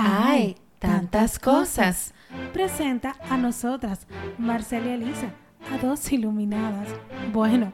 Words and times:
Hay 0.00 0.56
tantas 0.78 1.40
cosas. 1.40 2.14
Presenta 2.52 3.16
a 3.28 3.36
nosotras, 3.36 4.06
Marcela 4.38 4.86
y 4.86 4.90
Elisa, 4.90 5.32
a 5.72 5.84
dos 5.84 6.12
iluminadas. 6.12 6.86
Bueno, 7.32 7.72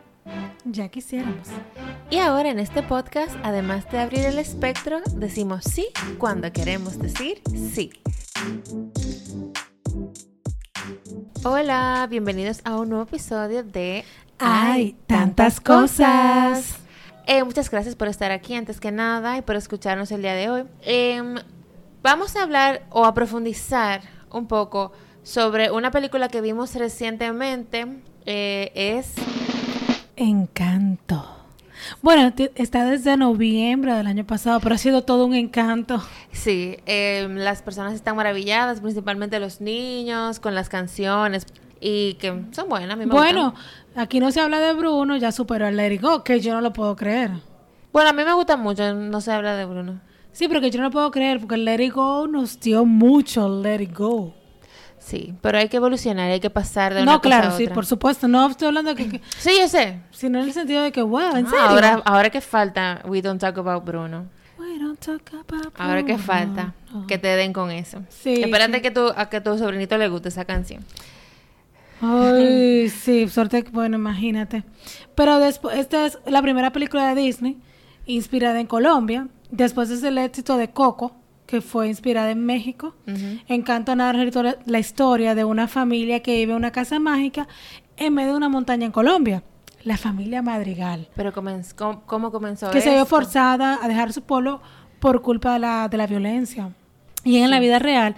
ya 0.65 0.89
quisiéramos. 0.89 1.49
Y 2.09 2.17
ahora 2.17 2.49
en 2.49 2.61
este 2.61 2.83
podcast, 2.83 3.37
además 3.43 3.91
de 3.91 3.99
abrir 3.99 4.25
el 4.25 4.39
espectro, 4.39 5.03
decimos 5.17 5.65
sí 5.65 5.89
cuando 6.17 6.51
queremos 6.51 6.99
decir 6.99 7.43
sí. 7.55 7.93
Hola, 11.45 12.07
bienvenidos 12.09 12.63
a 12.65 12.79
un 12.79 12.89
nuevo 12.89 13.05
episodio 13.05 13.63
de 13.63 14.03
Hay 14.39 14.97
tantas 15.07 15.61
cosas. 15.61 16.79
Eh, 17.27 17.45
muchas 17.45 17.71
gracias 17.71 17.97
por 17.97 18.09
estar 18.09 18.31
aquí 18.31 18.55
antes 18.55 18.81
que 18.81 18.93
nada 18.93 19.37
y 19.37 19.43
por 19.43 19.57
escucharnos 19.57 20.11
el 20.11 20.23
día 20.23 20.35
de 20.35 20.49
hoy. 20.49 20.65
Em, 20.83 21.37
vamos 22.05 22.37
a 22.37 22.43
hablar 22.45 22.83
o 22.91 23.05
a 23.07 23.15
profundizar 23.15 24.03
un 24.31 24.47
poco 24.47 24.93
sobre 25.25 25.71
una 25.71 25.91
película 25.91 26.29
que 26.29 26.41
vimos 26.41 26.75
recientemente. 26.77 27.87
Eh, 28.27 28.71
es 28.75 29.15
Encanto. 30.17 31.31
Bueno, 32.03 32.33
está 32.55 32.85
desde 32.85 33.17
noviembre 33.17 33.93
del 33.95 34.07
año 34.07 34.25
pasado, 34.25 34.61
pero 34.61 34.75
ha 34.75 34.79
sido 34.79 35.03
todo 35.03 35.27
un 35.27 35.35
encanto. 35.35 36.03
Sí, 36.33 36.77
em, 36.87 37.37
las 37.37 37.63
personas 37.63 37.95
están 37.95 38.17
maravilladas, 38.17 38.81
principalmente 38.81 39.41
los 39.41 39.61
niños, 39.61 40.41
con 40.41 40.55
las 40.55 40.69
canciones 40.69 41.47
y 41.81 42.15
que 42.15 42.43
son 42.53 42.69
buenas. 42.69 42.93
A 42.93 42.97
mí 42.97 43.07
me 43.07 43.13
Bueno, 43.13 43.51
gustan. 43.53 44.03
aquí 44.03 44.21
no 44.21 44.31
se 44.31 44.41
habla 44.41 44.61
de 44.61 44.73
Bruno, 44.73 45.17
ya 45.17 45.33
superó 45.33 45.67
al 45.67 45.77
Let 45.77 45.95
It 45.95 46.03
Go, 46.03 46.23
que 46.23 46.41
yo 46.41 46.55
no 46.55 46.61
lo 46.61 46.73
puedo 46.73 46.95
creer. 46.97 47.31
bueno, 47.93 48.11
a 48.11 48.13
mí 48.13 48.25
me 48.25 48.33
gustan 48.35 48.61
mucho, 48.61 48.95
no 48.95 49.21
se 49.21 49.33
habla 49.33 49.55
de 49.57 49.65
Bruno. 49.67 50.01
Sí, 50.35 50.49
pero 50.49 50.61
que 50.61 50.71
yo 50.71 50.83
no 50.83 50.91
puedo 50.91 51.11
creer, 51.11 51.39
porque 51.41 51.55
el 51.55 51.65
Let 51.65 51.83
It 51.83 51.93
Go 51.95 52.27
nos 52.27 52.59
dio 52.61 52.85
mucho 52.85 53.49
Let 53.63 53.81
It 53.83 53.97
Go. 53.97 54.35
Sí, 54.99 55.33
pero 55.41 55.59
hay 55.59 55.69
que 55.69 55.77
evolucionar, 55.77 56.31
hay 56.31 56.41
que 56.41 56.51
pasar 56.51 56.93
de 56.93 57.03
una 57.03 57.13
No, 57.13 57.19
cosa 57.19 57.29
claro, 57.29 57.49
a 57.49 57.57
sí, 57.57 57.63
otra. 57.65 57.75
por 57.75 57.87
supuesto. 57.87 58.27
No 58.27 58.47
estoy 58.51 58.69
hablando 58.69 58.95
de 58.95 58.97
que, 59.05 59.11
que- 59.11 59.21
Sí, 59.39 59.51
yo 59.61 59.69
sé. 59.69 60.01
sino 60.11 60.39
en 60.41 60.47
el 60.47 60.53
sentido 60.53 60.83
de 60.83 60.93
que, 60.93 61.03
wow, 61.03 61.37
¿en 61.37 61.47
Ah, 61.47 61.51
serio? 61.51 61.65
ahora, 61.67 62.03
ahora 62.05 62.31
que 62.31 62.41
falta, 62.41 63.01
we 63.07 63.23
don't 63.23 63.41
talk 63.41 63.57
about 63.59 63.85
Bruno. 63.85 64.27
We 64.59 64.79
don't 64.79 64.99
talk 64.99 65.23
about 65.35 65.73
Ahora 65.79 66.03
que 66.05 66.15
Bruno. 66.15 66.27
falta, 66.27 66.75
No. 66.93 67.07
que 67.07 67.19
te 67.19 67.29
den 67.29 67.53
con 67.53 67.71
eso. 67.71 68.03
Sí, 68.09 68.43
Espérate 68.43 68.77
sí. 68.77 68.83
que 68.83 68.91
tu, 68.91 69.09
a 69.15 69.29
que 69.29 69.41
tu 69.41 69.57
sobrinito 69.59 69.97
le 69.99 70.09
guste 70.09 70.31
esa 70.31 70.45
canción. 70.45 70.85
Ay, 72.01 72.89
sí, 73.03 73.29
suerte, 73.29 73.63
que- 73.63 73.71
bueno, 73.71 73.97
imagínate. 73.97 74.65
Pero 75.15 75.39
después, 75.39 75.79
esta 75.79 76.07
es 76.07 76.19
la 76.27 76.43
primera 76.43 76.73
película 76.73 77.15
de 77.15 77.21
Disney 77.21 77.59
inspirada 78.07 78.59
en 78.61 78.67
Colombia. 78.67 79.29
Después 79.57 79.89
es 79.91 80.03
el 80.03 80.19
éxito 80.19 80.57
de 80.57 80.71
Coco, 80.71 81.13
que 81.47 81.61
fue 81.61 81.87
inspirada 81.89 82.31
en 82.33 82.45
México. 82.45 82.95
Encanto 83.47 83.95
narra 83.95 84.25
la 84.67 84.79
historia- 84.81 85.35
de 85.37 85.45
una 85.45 85.69
familia 85.69 86.21
que 86.23 86.35
vive 86.37 86.53
en 86.53 86.57
una 86.59 86.73
casa 86.73 86.99
mágica 86.99 87.47
en 87.97 88.15
medio 88.15 88.31
de 88.33 88.37
una 88.39 88.49
montaña 88.49 88.87
en 88.87 88.93
Colombia. 88.93 89.45
La 89.85 89.97
familia 89.97 90.43
Madrigal. 90.43 91.09
Pero 91.15 91.33
comenz- 91.33 91.73
¿cómo, 91.75 92.03
cómo 92.07 92.33
comenzó 92.33 92.71
que 92.71 92.81
se 92.81 92.91
vio 92.91 93.05
forzada 93.07 93.79
a 93.81 93.87
dejar 93.87 94.13
su 94.13 94.23
pueblo 94.23 94.61
por 94.99 95.23
culpa 95.23 95.53
de 95.53 95.59
la, 95.61 95.89
de 95.89 95.99
la 95.99 96.07
violencia. 96.09 96.71
Y 97.23 97.37
en 97.37 97.51
la 97.51 97.61
vida 97.61 97.79
real, 97.79 98.17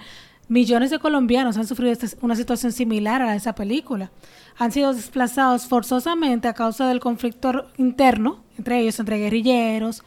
millones 0.48 0.90
de 0.90 0.98
colombianos 1.00 1.58
han 1.58 1.66
sufrido 1.66 1.92
esta- 1.92 2.16
una 2.22 2.36
situación 2.36 2.72
similar 2.72 3.20
a 3.20 3.34
esa 3.34 3.54
película. 3.54 4.10
Han 4.56 4.72
sido 4.72 4.94
desplazados 4.94 5.66
forzosamente 5.66 6.48
a 6.48 6.54
causa 6.54 6.86
del 6.88 7.00
conflicto 7.00 7.66
interno, 7.76 8.44
entre 8.56 8.78
ellos, 8.80 8.98
entre 9.00 9.18
guerrilleros, 9.18 10.02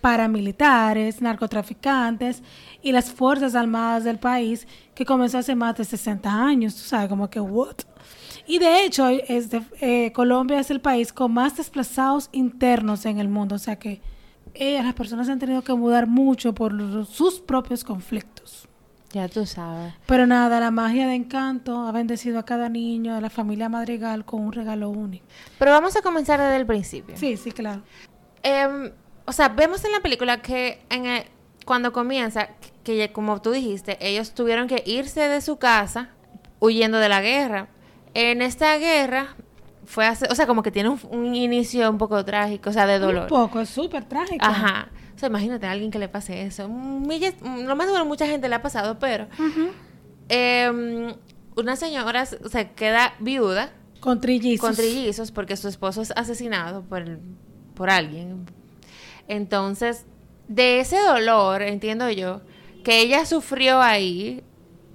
paramilitares, 0.00 1.20
narcotraficantes 1.20 2.42
y 2.82 2.92
las 2.92 3.10
Fuerzas 3.12 3.54
Armadas 3.54 4.04
del 4.04 4.18
país, 4.18 4.66
que 4.94 5.04
comenzó 5.04 5.38
hace 5.38 5.54
más 5.54 5.76
de 5.76 5.84
60 5.84 6.30
años. 6.32 6.74
Tú 6.74 6.82
sabes, 6.82 7.08
como 7.08 7.28
que, 7.30 7.40
¿what? 7.40 7.76
Y 8.46 8.58
de 8.58 8.84
hecho, 8.84 9.08
es 9.08 9.50
de- 9.50 9.62
eh, 9.80 10.12
Colombia 10.12 10.58
es 10.60 10.70
el 10.70 10.80
país 10.80 11.12
con 11.12 11.32
más 11.32 11.56
desplazados 11.56 12.28
internos 12.32 13.04
en 13.06 13.18
el 13.18 13.28
mundo. 13.28 13.56
O 13.56 13.58
sea 13.58 13.76
que 13.76 14.00
ellas, 14.54 14.84
las 14.84 14.94
personas 14.94 15.28
han 15.28 15.38
tenido 15.38 15.62
que 15.62 15.74
mudar 15.74 16.06
mucho 16.06 16.54
por 16.54 16.72
los- 16.72 17.08
sus 17.08 17.40
propios 17.40 17.84
conflictos. 17.84 18.66
Ya 19.12 19.26
tú 19.28 19.46
sabes. 19.46 19.94
Pero 20.06 20.26
nada, 20.26 20.60
la 20.60 20.70
magia 20.70 21.06
de 21.06 21.14
encanto 21.14 21.86
ha 21.86 21.92
bendecido 21.92 22.38
a 22.38 22.44
cada 22.44 22.68
niño 22.68 23.14
de 23.14 23.20
la 23.22 23.30
familia 23.30 23.68
Madrigal 23.70 24.24
con 24.26 24.42
un 24.42 24.52
regalo 24.52 24.90
único. 24.90 25.24
Pero 25.58 25.70
vamos 25.70 25.96
a 25.96 26.02
comenzar 26.02 26.38
desde 26.40 26.56
el 26.56 26.66
principio. 26.66 27.16
Sí, 27.16 27.36
sí, 27.38 27.50
claro. 27.52 27.82
Em, 28.42 28.90
o 29.28 29.32
sea, 29.32 29.48
vemos 29.50 29.84
en 29.84 29.92
la 29.92 30.00
película 30.00 30.40
que 30.42 30.82
en 30.90 31.06
el- 31.06 31.24
cuando 31.64 31.92
comienza, 31.92 32.48
que 32.82 33.12
como 33.12 33.40
tú 33.42 33.50
dijiste, 33.52 33.98
ellos 34.00 34.32
tuvieron 34.32 34.66
que 34.68 34.82
irse 34.86 35.20
de 35.28 35.40
su 35.42 35.58
casa 35.58 36.08
huyendo 36.60 36.98
de 36.98 37.08
la 37.10 37.20
guerra. 37.20 37.68
En 38.14 38.40
esta 38.42 38.76
guerra 38.78 39.36
fue 39.84 40.06
hace, 40.06 40.26
o 40.30 40.34
sea, 40.34 40.46
como 40.46 40.62
que 40.62 40.70
tiene 40.70 40.88
un, 40.88 40.98
un 41.10 41.34
inicio 41.34 41.88
un 41.90 41.98
poco 41.98 42.24
trágico, 42.24 42.70
o 42.70 42.72
sea, 42.72 42.86
de 42.86 42.98
dolor. 42.98 43.24
Un 43.24 43.28
poco, 43.28 43.60
es 43.60 43.68
súper 43.68 44.04
trágico. 44.04 44.44
Ajá. 44.44 44.88
O 45.14 45.18
sea, 45.18 45.28
imagínate 45.28 45.66
a 45.66 45.72
alguien 45.72 45.90
que 45.90 45.98
le 45.98 46.08
pase 46.08 46.42
eso. 46.42 46.68
Millas- 46.68 47.34
lo 47.42 47.76
más 47.76 47.86
seguro 47.86 48.04
mucha 48.06 48.26
gente 48.26 48.48
le 48.48 48.54
ha 48.54 48.62
pasado, 48.62 48.98
pero 48.98 49.26
em, 50.28 51.14
una 51.56 51.76
señora 51.76 52.24
se 52.26 52.70
queda 52.72 53.14
viuda 53.18 53.70
Con 54.00 54.20
trillizos. 54.20 54.60
con 54.66 54.76
trillizos 54.76 55.32
porque 55.32 55.56
su 55.56 55.68
esposo 55.68 56.02
es 56.02 56.12
asesinado 56.16 56.82
por, 56.82 57.04
por 57.74 57.90
alguien. 57.90 58.46
Entonces, 59.28 60.06
de 60.48 60.80
ese 60.80 60.98
dolor, 60.98 61.62
entiendo 61.62 62.10
yo, 62.10 62.40
que 62.82 63.00
ella 63.00 63.26
sufrió 63.26 63.80
ahí, 63.80 64.42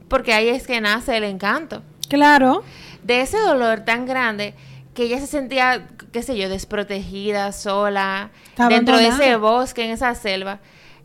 porque 0.10 0.34
ahí 0.34 0.50
es 0.50 0.68
que 0.68 0.82
nace 0.82 1.16
el 1.16 1.24
encanto. 1.24 1.84
Claro. 2.10 2.64
De 3.04 3.22
ese 3.22 3.38
dolor 3.38 3.82
tan 3.82 4.06
grande 4.06 4.56
que 4.94 5.04
ella 5.04 5.20
se 5.20 5.28
sentía, 5.28 5.88
qué 6.12 6.22
sé 6.22 6.38
yo, 6.38 6.50
desprotegida, 6.50 7.52
sola, 7.52 8.32
Está 8.50 8.68
dentro 8.68 8.98
de 8.98 9.08
ese 9.08 9.36
bosque, 9.38 9.86
en 9.86 9.92
esa 9.92 10.14
selva. 10.16 10.60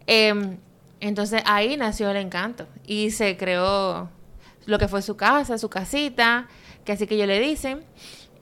Em, 0.07 0.57
entonces 1.01 1.43
ahí 1.47 1.77
nació 1.77 2.11
el 2.11 2.17
encanto 2.17 2.67
y 2.87 3.11
se 3.11 3.37
creó 3.37 4.11
lo 4.67 4.79
que 4.79 4.89
fue 4.89 5.03
su 5.03 5.17
casa, 5.17 5.59
su 5.59 5.69
casita, 5.69 6.49
que 6.85 6.93
así 6.93 7.07
que 7.07 7.15
ellos 7.15 7.27
le 7.27 7.41
dicen, 7.41 7.85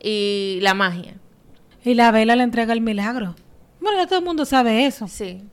y 0.00 0.58
la 0.62 0.74
magia. 0.74 1.14
Y 1.84 1.94
la 1.94 2.10
vela 2.10 2.34
le 2.34 2.42
entrega 2.42 2.72
el 2.72 2.80
milagro. 2.80 3.36
Bueno, 3.86 4.00
ya 4.00 4.08
todo 4.08 4.18
el 4.18 4.24
mundo 4.24 4.44
sabe 4.44 4.84
eso. 4.84 5.06
Sí, 5.06 5.44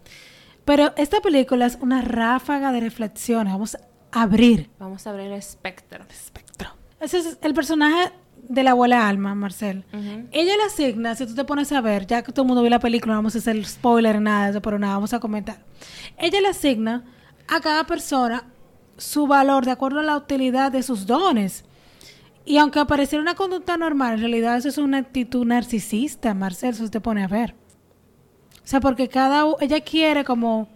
Pero 0.65 0.91
esta 0.97 1.21
película 1.21 1.67
es 1.67 1.77
una 1.79 2.01
ráfaga 2.01 2.71
de 2.71 2.79
reflexiones. 2.79 3.53
Vamos 3.53 3.75
a 3.75 4.21
abrir 4.23 4.71
vamos 4.79 5.05
a 5.05 5.11
abrir 5.11 5.27
el 5.27 5.33
espectro. 5.33 6.03
espectro. 6.09 6.71
Ese 6.99 7.19
es 7.19 7.37
el 7.43 7.53
personaje 7.53 8.11
de 8.49 8.63
la 8.63 8.71
abuela 8.71 9.07
Alma, 9.07 9.35
Marcel. 9.35 9.85
Ella 10.31 10.57
le 10.57 10.63
asigna, 10.63 11.13
si 11.13 11.27
tú 11.27 11.35
te 11.35 11.43
pones 11.43 11.71
a 11.73 11.81
ver, 11.81 12.07
ya 12.07 12.23
que 12.23 12.31
todo 12.31 12.41
el 12.41 12.47
mundo 12.47 12.63
vio 12.63 12.71
la 12.71 12.79
película, 12.79 13.13
no 13.13 13.19
vamos 13.19 13.35
a 13.35 13.37
hacer 13.37 13.63
spoiler, 13.65 14.19
nada 14.19 14.45
de 14.45 14.49
eso, 14.49 14.63
pero 14.63 14.79
nada, 14.79 14.95
vamos 14.95 15.13
a 15.13 15.19
comentar. 15.19 15.63
Ella 16.17 16.41
le 16.41 16.47
asigna 16.47 17.03
a 17.47 17.61
cada 17.61 17.85
persona 17.85 18.47
su 18.97 19.27
valor 19.27 19.63
de 19.63 19.69
acuerdo 19.69 19.99
a 19.99 20.03
la 20.03 20.17
utilidad 20.17 20.71
de 20.71 20.81
sus 20.81 21.05
dones. 21.05 21.65
Y 22.45 22.57
aunque 22.57 22.79
apareciera 22.79 23.21
una 23.21 23.35
conducta 23.35 23.77
normal, 23.77 24.15
en 24.15 24.21
realidad 24.21 24.57
eso 24.57 24.69
es 24.69 24.79
una 24.79 24.97
actitud 24.97 25.45
narcisista, 25.45 26.33
Marcel, 26.33 26.73
si 26.73 26.83
usted 26.83 26.99
pone 26.99 27.23
a 27.23 27.27
ver. 27.27 27.61
O 28.63 28.67
sea, 28.67 28.79
porque 28.79 29.09
cada 29.09 29.43
ella 29.59 29.81
quiere 29.81 30.23
como, 30.23 30.69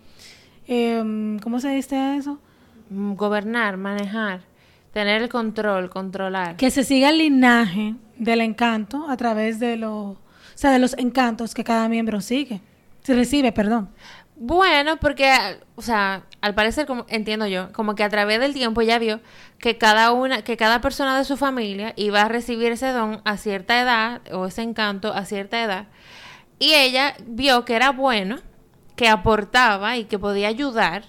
em, 0.68 1.40
¿cómo 1.40 1.60
se 1.60 1.70
dice 1.70 2.18
eso? 2.18 2.40
Mm, 2.90 3.14
Gobernar, 3.14 3.78
manejar, 3.78 4.42
tener 4.94 5.22
el 5.22 5.30
control, 5.30 5.90
controlar. 5.90 6.58
que 6.58 6.72
se 6.72 6.84
siga 6.84 7.10
el 7.10 7.20
linaje 7.20 7.96
del 8.18 8.42
encanto 8.42 9.08
a 9.10 9.16
través 9.16 9.60
de 9.60 9.78
los, 9.78 9.94
o 9.94 10.18
sea, 10.56 10.72
de 10.72 10.80
los 10.80 10.98
encantos 10.98 11.54
que 11.54 11.64
cada 11.64 11.88
miembro 11.88 12.20
sigue, 12.22 12.62
se 13.04 13.14
recibe, 13.14 13.52
perdón. 13.52 13.90
Bueno, 14.40 14.98
porque, 14.98 15.34
o 15.76 15.82
sea, 15.82 16.24
al 16.42 16.54
parecer, 16.54 16.86
como 16.86 17.06
entiendo 17.10 17.48
yo, 17.48 17.72
como 17.74 17.96
que 17.96 18.04
a 18.04 18.10
través 18.10 18.40
del 18.40 18.54
tiempo 18.54 18.84
ya 18.84 19.00
vio 19.00 19.20
que 19.58 19.80
cada 19.80 20.12
una, 20.12 20.44
que 20.44 20.58
cada 20.58 20.80
persona 20.80 21.18
de 21.18 21.26
su 21.26 21.38
familia 21.38 21.94
iba 21.96 22.22
a 22.22 22.28
recibir 22.28 22.72
ese 22.72 22.90
don 22.90 23.22
a 23.26 23.38
cierta 23.38 23.82
edad 23.82 24.22
o 24.32 24.46
ese 24.46 24.62
encanto 24.62 25.12
a 25.12 25.26
cierta 25.26 25.64
edad. 25.64 25.88
Y 26.60 26.74
ella 26.74 27.16
vio 27.26 27.66
que 27.66 27.76
era 27.76 27.92
bueno, 27.92 28.40
que 28.96 29.08
aportaba 29.08 29.98
y 29.98 30.06
que 30.06 30.18
podía 30.18 30.48
ayudar. 30.48 31.04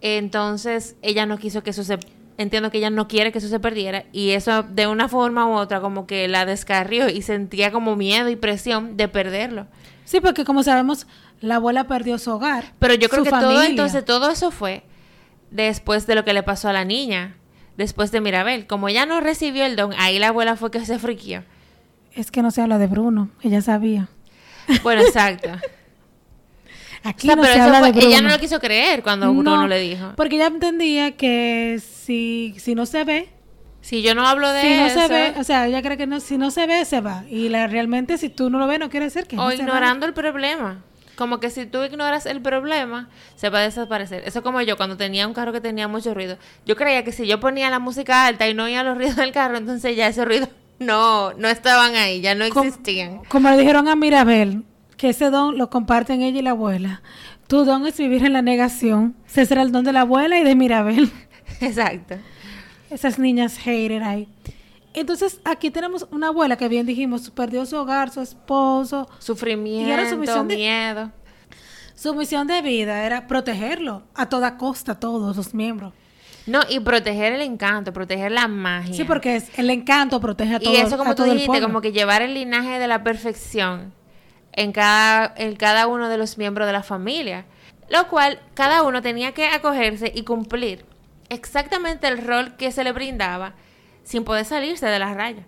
Entonces, 0.00 0.96
ella 1.02 1.26
no 1.26 1.38
quiso 1.38 1.62
que 1.62 1.70
eso 1.70 1.84
se 1.84 1.98
entiendo 2.38 2.70
que 2.70 2.78
ella 2.78 2.88
no 2.88 3.06
quiere 3.06 3.32
que 3.32 3.38
eso 3.38 3.48
se 3.48 3.60
perdiera 3.60 4.04
y 4.12 4.30
eso 4.30 4.62
de 4.62 4.86
una 4.86 5.08
forma 5.08 5.46
u 5.46 5.52
otra 5.52 5.82
como 5.82 6.06
que 6.06 6.26
la 6.26 6.46
descarrió 6.46 7.10
y 7.10 7.20
sentía 7.20 7.70
como 7.70 7.96
miedo 7.96 8.30
y 8.30 8.36
presión 8.36 8.96
de 8.96 9.08
perderlo. 9.08 9.66
Sí, 10.06 10.20
porque 10.20 10.46
como 10.46 10.62
sabemos, 10.62 11.06
la 11.42 11.56
abuela 11.56 11.86
perdió 11.86 12.16
su 12.16 12.30
hogar. 12.30 12.72
Pero 12.78 12.94
yo 12.94 13.10
creo 13.10 13.24
que 13.24 13.30
todo 13.30 13.62
entonces 13.62 14.04
todo 14.06 14.30
eso 14.30 14.50
fue 14.50 14.84
después 15.50 16.06
de 16.06 16.14
lo 16.14 16.24
que 16.24 16.32
le 16.32 16.42
pasó 16.42 16.68
a 16.68 16.72
la 16.72 16.84
niña, 16.84 17.36
después 17.76 18.10
de 18.10 18.20
Mirabel, 18.20 18.66
como 18.66 18.88
ella 18.88 19.04
no 19.04 19.20
recibió 19.20 19.66
el 19.66 19.76
don, 19.76 19.92
ahí 19.98 20.18
la 20.18 20.28
abuela 20.28 20.56
fue 20.56 20.70
que 20.70 20.84
se 20.84 20.98
friquió. 20.98 21.44
Es 22.14 22.30
que 22.30 22.42
no 22.42 22.50
se 22.50 22.62
habla 22.62 22.78
de 22.78 22.86
Bruno, 22.86 23.30
ella 23.42 23.60
sabía. 23.60 24.08
Bueno, 24.82 25.02
exacto. 25.02 25.50
Aquí 27.02 27.28
O 27.28 27.32
sea, 27.32 27.36
no 27.36 27.42
pero 27.42 27.54
se 27.54 27.58
eso 27.60 27.66
habla 27.66 27.78
fue- 27.78 27.88
de 27.88 27.92
Bruno. 27.92 28.08
ella 28.08 28.20
no 28.20 28.28
lo 28.28 28.38
quiso 28.38 28.60
creer 28.60 29.02
cuando 29.02 29.32
Bruno 29.32 29.56
No, 29.56 29.66
le 29.68 29.80
dijo. 29.80 30.12
Porque 30.16 30.36
ella 30.36 30.46
entendía 30.48 31.16
que 31.16 31.80
si, 31.82 32.54
si 32.58 32.74
no 32.74 32.84
se 32.84 33.04
ve, 33.04 33.30
Si 33.80 34.02
yo 34.02 34.14
no 34.14 34.26
hablo 34.26 34.50
de 34.52 34.60
si 34.60 34.68
no 34.76 34.86
eso, 34.86 35.00
se 35.00 35.08
ve, 35.08 35.34
o 35.38 35.44
sea, 35.44 35.66
ella 35.66 35.80
cree 35.80 35.96
que 35.96 36.06
no, 36.06 36.20
si 36.20 36.36
no 36.36 36.50
se 36.50 36.66
ve, 36.66 36.84
se 36.84 37.00
va. 37.00 37.24
Y 37.30 37.48
la, 37.48 37.66
realmente 37.66 38.18
si 38.18 38.28
tú 38.28 38.50
no 38.50 38.58
lo 38.58 38.66
ves, 38.66 38.78
no 38.78 38.90
quiere 38.90 39.06
decir 39.06 39.24
que 39.26 39.38
o 39.38 39.50
ignorando 39.50 40.04
el 40.04 40.12
problema. 40.12 40.82
Como 41.16 41.40
que 41.40 41.48
si 41.50 41.64
tú 41.66 41.82
ignoras 41.84 42.26
el 42.26 42.40
problema, 42.42 43.08
se 43.36 43.48
va 43.48 43.60
a 43.60 43.62
desaparecer. 43.62 44.22
Eso 44.26 44.42
como 44.42 44.60
yo, 44.60 44.76
cuando 44.76 44.96
tenía 44.98 45.26
un 45.26 45.32
carro 45.34 45.52
que 45.52 45.60
tenía 45.62 45.88
mucho 45.88 46.12
ruido. 46.14 46.36
Yo 46.66 46.76
creía 46.76 47.02
que 47.04 47.12
si 47.12 47.26
yo 47.26 47.40
ponía 47.40 47.68
la 47.70 47.78
música 47.78 48.26
alta 48.26 48.46
y 48.48 48.52
no 48.54 48.64
oía 48.64 48.82
los 48.82 48.96
ruidos 48.98 49.16
del 49.16 49.32
carro, 49.32 49.56
entonces 49.56 49.96
ya 49.96 50.06
esos 50.06 50.26
ruidos 50.26 50.50
no, 50.80 51.32
no 51.34 51.48
estaban 51.48 51.94
ahí, 51.94 52.20
ya 52.20 52.34
no 52.34 52.44
existían. 52.44 53.20
Como 53.28 53.48
le 53.50 53.56
dijeron 53.58 53.86
a 53.86 53.94
Mirabel, 53.96 54.64
que 54.96 55.10
ese 55.10 55.30
don 55.30 55.56
lo 55.58 55.70
comparten 55.70 56.22
ella 56.22 56.38
y 56.40 56.42
la 56.42 56.50
abuela. 56.50 57.02
Tu 57.46 57.64
don 57.64 57.86
es 57.86 57.96
vivir 57.98 58.24
en 58.24 58.32
la 58.32 58.42
negación. 58.42 59.14
Ese 59.26 59.46
será 59.46 59.62
el 59.62 59.72
don 59.72 59.84
de 59.84 59.92
la 59.92 60.02
abuela 60.02 60.38
y 60.38 60.44
de 60.44 60.54
Mirabel. 60.56 61.10
Exacto. 61.60 62.16
Esas 62.90 63.18
niñas 63.18 63.56
hater 63.58 64.02
ahí. 64.02 64.28
Entonces, 64.94 65.40
aquí 65.44 65.70
tenemos 65.70 66.06
una 66.10 66.28
abuela 66.28 66.56
que 66.56 66.68
bien 66.68 66.84
dijimos, 66.86 67.30
perdió 67.30 67.64
su 67.66 67.76
hogar, 67.76 68.10
su 68.10 68.20
esposo. 68.20 69.08
Sufrimiento, 69.20 70.16
misión 70.16 70.48
de- 70.48 70.56
miedo. 70.56 71.12
Su 71.94 72.14
misión 72.14 72.46
de 72.46 72.62
vida 72.62 73.04
era 73.04 73.26
protegerlo 73.26 74.02
a 74.14 74.26
toda 74.28 74.56
costa, 74.56 74.98
todos 74.98 75.36
los 75.36 75.52
miembros. 75.54 75.92
No, 76.46 76.60
y 76.68 76.80
proteger 76.80 77.32
el 77.32 77.42
encanto, 77.42 77.92
proteger 77.92 78.32
la 78.32 78.48
magia. 78.48 78.94
Sí, 78.94 79.04
porque 79.04 79.36
es, 79.36 79.58
el 79.58 79.70
encanto 79.70 80.20
protege 80.20 80.54
a 80.56 80.60
todo, 80.60 80.72
y 80.72 80.76
eso 80.76 80.96
como 80.98 81.14
tú 81.14 81.24
dijiste, 81.24 81.60
como 81.60 81.80
que 81.80 81.92
llevar 81.92 82.22
el 82.22 82.34
linaje 82.34 82.78
de 82.78 82.86
la 82.88 83.02
perfección 83.04 83.92
en 84.52 84.72
cada, 84.72 85.32
en 85.36 85.54
cada 85.56 85.86
uno 85.86 86.08
de 86.08 86.16
los 86.16 86.38
miembros 86.38 86.66
de 86.66 86.72
la 86.72 86.82
familia. 86.82 87.44
Lo 87.88 88.08
cual 88.08 88.40
cada 88.54 88.82
uno 88.84 89.02
tenía 89.02 89.32
que 89.32 89.46
acogerse 89.48 90.12
y 90.14 90.22
cumplir 90.22 90.84
exactamente 91.28 92.06
el 92.08 92.18
rol 92.24 92.56
que 92.56 92.70
se 92.72 92.84
le 92.84 92.92
brindaba 92.92 93.54
sin 94.04 94.24
poder 94.24 94.44
salirse 94.44 94.86
de 94.86 94.98
las 94.98 95.14
rayas. 95.16 95.44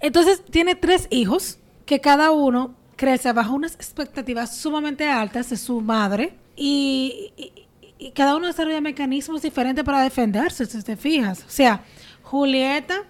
Entonces, 0.00 0.42
tiene 0.50 0.74
tres 0.74 1.06
hijos 1.10 1.58
que 1.86 2.00
cada 2.00 2.30
uno 2.30 2.74
crece 2.96 3.32
bajo 3.32 3.54
unas 3.54 3.74
expectativas 3.74 4.56
sumamente 4.56 5.08
altas 5.08 5.50
de 5.50 5.56
su 5.56 5.80
madre 5.80 6.34
y, 6.56 7.32
y- 7.36 7.65
y 7.98 8.10
cada 8.10 8.36
uno 8.36 8.46
desarrolla 8.46 8.80
mecanismos 8.80 9.42
diferentes 9.42 9.84
para 9.84 10.02
defenderse, 10.02 10.66
si 10.66 10.82
te 10.82 10.96
fijas. 10.96 11.44
O 11.46 11.50
sea, 11.50 11.82
Julieta, 12.22 13.02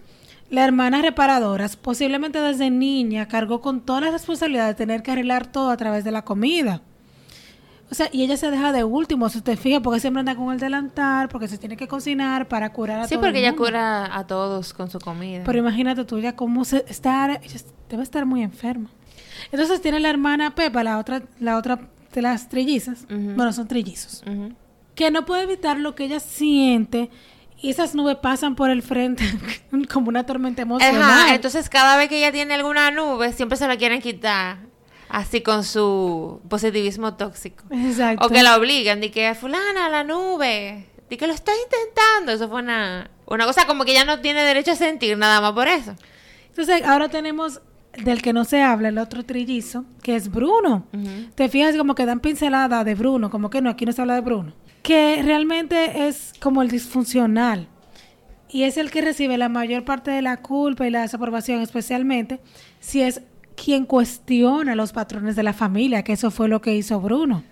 la 0.51 0.65
hermana 0.65 1.03
reparadora, 1.03 1.69
posiblemente 1.81 2.41
desde 2.41 2.71
niña 2.71 3.27
cargó 3.27 3.61
con 3.61 3.81
toda 3.81 4.03
la 4.03 4.11
responsabilidad 4.11 4.67
de 4.67 4.75
tener 4.75 5.03
que 5.03 5.13
arreglar 5.13 5.47
todo 5.47 5.71
a 5.71 5.77
través 5.77 6.05
de 6.05 6.13
la 6.13 6.23
comida. 6.23 6.83
O 7.91 7.95
sea, 7.95 8.09
y 8.13 8.25
ella 8.25 8.37
se 8.37 8.51
deja 8.51 8.73
de 8.73 8.83
último, 8.83 9.29
si 9.29 9.41
te 9.41 9.57
fijas, 9.57 9.81
porque 9.81 10.01
siempre 10.01 10.21
anda 10.21 10.35
con 10.35 10.53
el 10.53 10.59
delantal, 10.59 11.29
porque 11.29 11.47
se 11.47 11.57
tiene 11.57 11.77
que 11.77 11.87
cocinar 11.87 12.49
para 12.49 12.73
curar 12.73 13.01
a 13.01 13.05
Sí, 13.05 13.15
todo 13.15 13.23
porque 13.23 13.39
el 13.39 13.45
ella 13.45 13.57
cura 13.57 14.17
a 14.17 14.27
todos 14.27 14.73
con 14.73 14.91
su 14.91 14.99
comida. 14.99 15.43
Pero 15.45 15.59
imagínate 15.59 16.05
tú 16.05 16.19
ya 16.19 16.35
cómo 16.35 16.65
se 16.65 16.85
está, 16.89 17.39
ella 17.43 17.61
debe 17.89 18.03
estar 18.03 18.27
muy 18.27 18.43
enferma. 18.43 18.91
Entonces 19.53 19.81
tiene 19.81 20.01
la 20.01 20.11
hermana 20.11 20.55
Pepa, 20.55 20.83
la 20.83 20.99
otra, 20.99 21.23
la 21.39 21.57
otra 21.57 21.79
de 22.13 22.23
las 22.23 22.49
trillizas, 22.49 23.07
bueno, 23.09 23.53
son 23.53 23.69
trillizos. 23.69 24.25
Que 24.97 25.13
no 25.13 25.25
puede 25.25 25.45
evitar 25.45 25.79
lo 25.79 25.95
que 25.95 26.05
ella 26.05 26.19
siente 26.19 27.11
y 27.61 27.71
esas 27.71 27.95
nubes 27.95 28.17
pasan 28.17 28.57
por 28.57 28.71
el 28.71 28.83
frente 28.83 29.25
como 29.93 30.09
una 30.09 30.27
tormenta 30.27 30.63
emocional. 30.63 31.03
Ajá, 31.03 31.35
entonces 31.35 31.69
cada 31.69 31.97
vez 31.97 32.09
que 32.09 32.19
ella 32.19 32.33
tiene 32.33 32.55
alguna 32.55 32.91
nube, 32.91 33.33
siempre 33.33 33.57
se 33.57 33.69
la 33.69 33.77
quieren 33.77 34.01
quitar. 34.01 34.59
Así 35.09 35.41
con 35.41 35.63
su 35.63 36.41
positivismo 36.49 37.15
tóxico. 37.15 37.65
Exacto. 37.71 38.27
O 38.27 38.29
que 38.29 38.43
la 38.43 38.57
obligan, 38.57 39.01
de 39.01 39.13
que 39.13 39.33
fulana, 39.37 39.89
la 39.89 40.03
nube, 40.03 40.89
de 41.09 41.17
que 41.17 41.27
lo 41.29 41.33
está 41.33 41.53
intentando. 41.55 42.33
Eso 42.33 42.49
fue 42.49 42.61
una, 42.61 43.09
una 43.27 43.47
cosa 43.47 43.67
como 43.67 43.85
que 43.85 43.93
ella 43.93 44.05
no 44.05 44.21
tiene 44.21 44.43
derecho 44.43 44.73
a 44.73 44.77
sentir 44.77 45.17
nada 45.17 45.41
más 45.41 45.53
por 45.53 45.69
eso. 45.69 45.95
Entonces 46.49 46.83
ahora 46.83 47.09
tenemos 47.09 47.61
del 48.03 48.21
que 48.21 48.33
no 48.33 48.45
se 48.45 48.63
habla, 48.63 48.89
el 48.89 48.99
otro 48.99 49.25
trillizo, 49.25 49.85
que 50.03 50.17
es 50.17 50.31
Bruno. 50.31 50.87
Te 51.35 51.49
fijas 51.49 51.77
como 51.77 51.95
que 51.95 52.05
dan 52.05 52.21
pincelada 52.21 52.83
de 52.83 52.95
Bruno, 52.95 53.31
como 53.31 53.49
que 53.49 53.63
no, 53.63 53.71
aquí 53.71 53.87
no 53.87 53.93
se 53.93 54.03
habla 54.03 54.15
de 54.15 54.21
Bruno. 54.21 54.53
Que 54.87 55.21
realmente 55.25 56.07
es 56.09 56.33
como 56.41 56.63
el 56.63 56.69
disfuncional. 56.69 57.67
Y 58.49 58.63
es 58.63 58.77
el 58.77 58.91
que 58.91 59.01
recibe 59.01 59.37
la 59.37 59.49
mayor 59.49 59.85
parte 59.85 60.11
de 60.13 60.23
la 60.23 60.37
culpa 60.37 60.87
y 60.87 60.91
la 60.91 61.03
desaprobación, 61.03 61.61
especialmente 61.61 62.41
si 62.79 63.03
es 63.03 63.23
quien 63.57 63.85
cuestiona 63.85 64.75
los 64.77 64.93
patrones 64.93 65.35
de 65.35 65.43
la 65.43 65.53
familia, 65.53 66.05
que 66.05 66.13
eso 66.13 66.31
fue 66.31 66.49
lo 66.49 66.61
que 66.61 66.75
hizo 66.77 67.01
Bruno. 67.01 67.43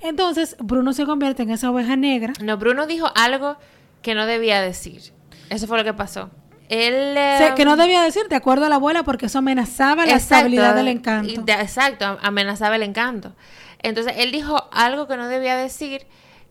Entonces, 0.00 0.56
Bruno 0.60 0.92
se 0.92 1.04
convierte 1.04 1.42
en 1.42 1.50
esa 1.50 1.70
oveja 1.70 1.96
negra. 1.96 2.32
No, 2.40 2.56
Bruno 2.56 2.86
dijo 2.86 3.10
algo 3.16 3.56
que 4.02 4.14
no 4.14 4.26
debía 4.26 4.60
decir. 4.62 5.02
Eso 5.50 5.66
fue 5.66 5.78
lo 5.78 5.84
que 5.84 5.94
pasó. 5.94 6.30
Él... 6.68 6.94
O 7.12 7.14
sea, 7.38 7.48
eh, 7.48 7.54
que 7.56 7.64
no 7.64 7.76
debía 7.76 8.02
decir, 8.02 8.22
de 8.28 8.36
acuerdo 8.36 8.66
a 8.66 8.68
la 8.68 8.76
abuela, 8.76 9.02
porque 9.02 9.26
eso 9.26 9.38
amenazaba 9.38 10.06
la 10.06 10.12
Exacto, 10.12 10.34
estabilidad 10.36 10.76
del 10.76 10.88
encanto. 10.88 11.42
de- 11.42 11.52
exacto, 11.54 12.04
am- 12.04 12.18
amenazaba 12.22 12.76
el 12.76 12.84
encanto. 12.84 13.34
Entonces, 13.82 14.12
él 14.18 14.30
dijo 14.30 14.68
algo 14.70 15.08
que 15.08 15.16
no 15.16 15.26
debía 15.26 15.56
decir. 15.56 16.06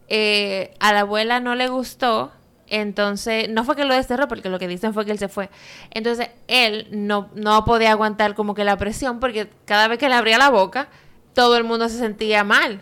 Eh, 0.07 0.73
a 0.79 0.93
la 0.93 1.01
abuela 1.01 1.39
no 1.39 1.55
le 1.55 1.67
gustó. 1.67 2.31
Entonces, 2.69 3.49
no 3.49 3.63
fue 3.63 3.75
que 3.77 3.85
lo 3.85 3.93
desterró, 3.93 4.27
porque 4.27 4.49
lo 4.49 4.59
que 4.59 4.67
dicen 4.67 4.93
fue 4.93 5.05
que 5.05 5.11
él 5.11 5.19
se 5.19 5.29
fue. 5.29 5.49
Entonces, 5.91 6.29
él 6.47 6.87
no, 6.91 7.29
no 7.33 7.63
podía 7.63 7.91
aguantar 7.91 8.35
como 8.35 8.53
que 8.55 8.65
la 8.65 8.77
presión, 8.77 9.19
porque 9.19 9.49
cada 9.65 9.87
vez 9.87 9.97
que 9.99 10.09
le 10.09 10.15
abría 10.15 10.37
la 10.37 10.49
boca, 10.49 10.89
todo 11.33 11.55
el 11.55 11.63
mundo 11.63 11.87
se 11.87 11.97
sentía 11.97 12.43
mal. 12.43 12.81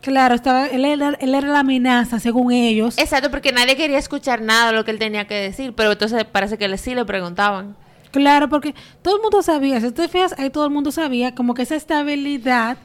Claro, 0.00 0.34
estaba, 0.34 0.66
él, 0.66 0.84
era, 0.84 1.10
él 1.20 1.34
era 1.34 1.46
la 1.46 1.60
amenaza, 1.60 2.18
según 2.18 2.50
ellos. 2.50 2.98
Exacto, 2.98 3.30
porque 3.30 3.52
nadie 3.52 3.76
quería 3.76 3.98
escuchar 3.98 4.42
nada 4.42 4.72
de 4.72 4.76
lo 4.76 4.84
que 4.84 4.90
él 4.90 4.98
tenía 4.98 5.28
que 5.28 5.34
decir, 5.34 5.74
pero 5.74 5.92
entonces 5.92 6.24
parece 6.24 6.58
que 6.58 6.76
sí 6.76 6.92
le 6.96 7.04
preguntaban. 7.04 7.76
Claro, 8.10 8.48
porque 8.48 8.74
todo 9.00 9.16
el 9.16 9.22
mundo 9.22 9.42
sabía, 9.42 9.80
si 9.80 9.86
tú 9.86 10.02
te 10.02 10.08
fijas, 10.08 10.34
ahí 10.38 10.50
todo 10.50 10.64
el 10.64 10.70
mundo 10.72 10.90
sabía 10.90 11.36
como 11.36 11.54
que 11.54 11.62
esa 11.62 11.76
estabilidad 11.76 12.76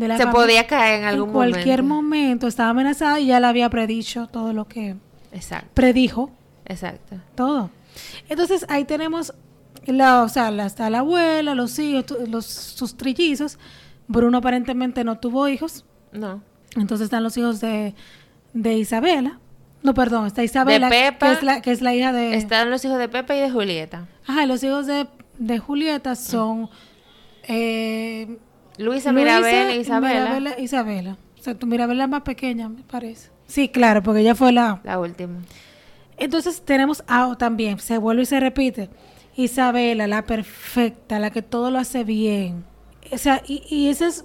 de 0.00 0.08
la 0.08 0.16
Se 0.16 0.24
familia 0.24 0.40
podía 0.42 0.66
caer 0.66 1.00
en 1.00 1.06
algún 1.06 1.30
cualquier 1.32 1.82
momento. 1.82 2.04
momento 2.04 2.46
estaba 2.48 2.70
amenazada 2.70 3.20
y 3.20 3.26
ya 3.26 3.38
le 3.40 3.46
había 3.46 3.68
predicho 3.70 4.26
todo 4.26 4.52
lo 4.52 4.66
que 4.66 4.96
Exacto, 5.32 5.68
predijo, 5.74 6.30
exacto. 6.64 7.16
todo. 7.36 7.70
Entonces 8.28 8.64
ahí 8.68 8.84
tenemos, 8.84 9.32
la, 9.86 10.22
o 10.22 10.28
sea, 10.28 10.50
la, 10.50 10.66
está 10.66 10.90
la 10.90 11.00
abuela, 11.00 11.54
los 11.54 11.78
hijos, 11.78 12.16
los, 12.28 12.46
sus 12.46 12.96
trillizos. 12.96 13.58
Bruno 14.08 14.38
aparentemente 14.38 15.04
no 15.04 15.18
tuvo 15.18 15.46
hijos, 15.48 15.84
No. 16.12 16.42
entonces 16.76 17.04
están 17.04 17.22
los 17.22 17.36
hijos 17.36 17.60
de, 17.60 17.94
de 18.54 18.74
Isabela. 18.78 19.38
No, 19.82 19.94
perdón, 19.94 20.26
está 20.26 20.42
Isabela, 20.42 20.88
Pepa. 20.88 21.26
que, 21.28 21.32
es 21.32 21.42
la, 21.42 21.62
que 21.62 21.70
es 21.70 21.80
la 21.80 21.94
hija 21.94 22.12
de... 22.12 22.34
Están 22.34 22.70
los 22.70 22.84
hijos 22.84 22.98
de 22.98 23.08
Pepe 23.08 23.36
y 23.38 23.40
de 23.40 23.50
Julieta. 23.50 24.08
Ajá, 24.26 24.44
los 24.46 24.62
hijos 24.64 24.86
de, 24.86 25.06
de 25.38 25.58
Julieta 25.58 26.16
son 26.16 26.68
eh, 27.44 28.36
Luisa, 28.80 29.12
Luisa, 29.12 29.12
Mirabel 29.12 29.70
e 29.70 29.76
Isabela. 29.80 30.58
Isabela. 30.58 31.18
O 31.38 31.42
sea, 31.42 31.54
tu 31.54 31.66
Mirabel 31.66 32.00
es 32.00 32.08
más 32.08 32.22
pequeña, 32.22 32.68
me 32.68 32.82
parece. 32.82 33.30
Sí, 33.46 33.68
claro, 33.68 34.02
porque 34.02 34.20
ella 34.20 34.34
fue 34.34 34.52
la... 34.52 34.80
La 34.84 34.98
última. 34.98 35.40
Entonces 36.16 36.62
tenemos 36.62 37.02
a 37.08 37.34
también, 37.36 37.78
se 37.78 37.98
vuelve 37.98 38.22
y 38.22 38.26
se 38.26 38.40
repite. 38.40 38.90
Isabela, 39.36 40.06
la 40.06 40.26
perfecta, 40.26 41.18
la 41.18 41.30
que 41.30 41.42
todo 41.42 41.70
lo 41.70 41.78
hace 41.78 42.04
bien. 42.04 42.64
O 43.10 43.18
sea, 43.18 43.42
y, 43.46 43.62
y 43.68 43.88
ese 43.88 44.06
es 44.06 44.24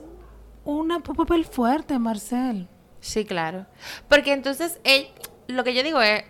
una- 0.65 0.97
un 0.97 1.01
papel 1.03 1.45
fuerte, 1.45 1.97
Marcel. 1.99 2.67
Sí, 2.99 3.23
claro. 3.23 3.65
Porque 4.09 4.33
entonces, 4.33 4.79
él, 4.83 5.07
lo 5.47 5.63
que 5.63 5.73
yo 5.73 5.83
digo 5.83 6.01
es 6.01 6.23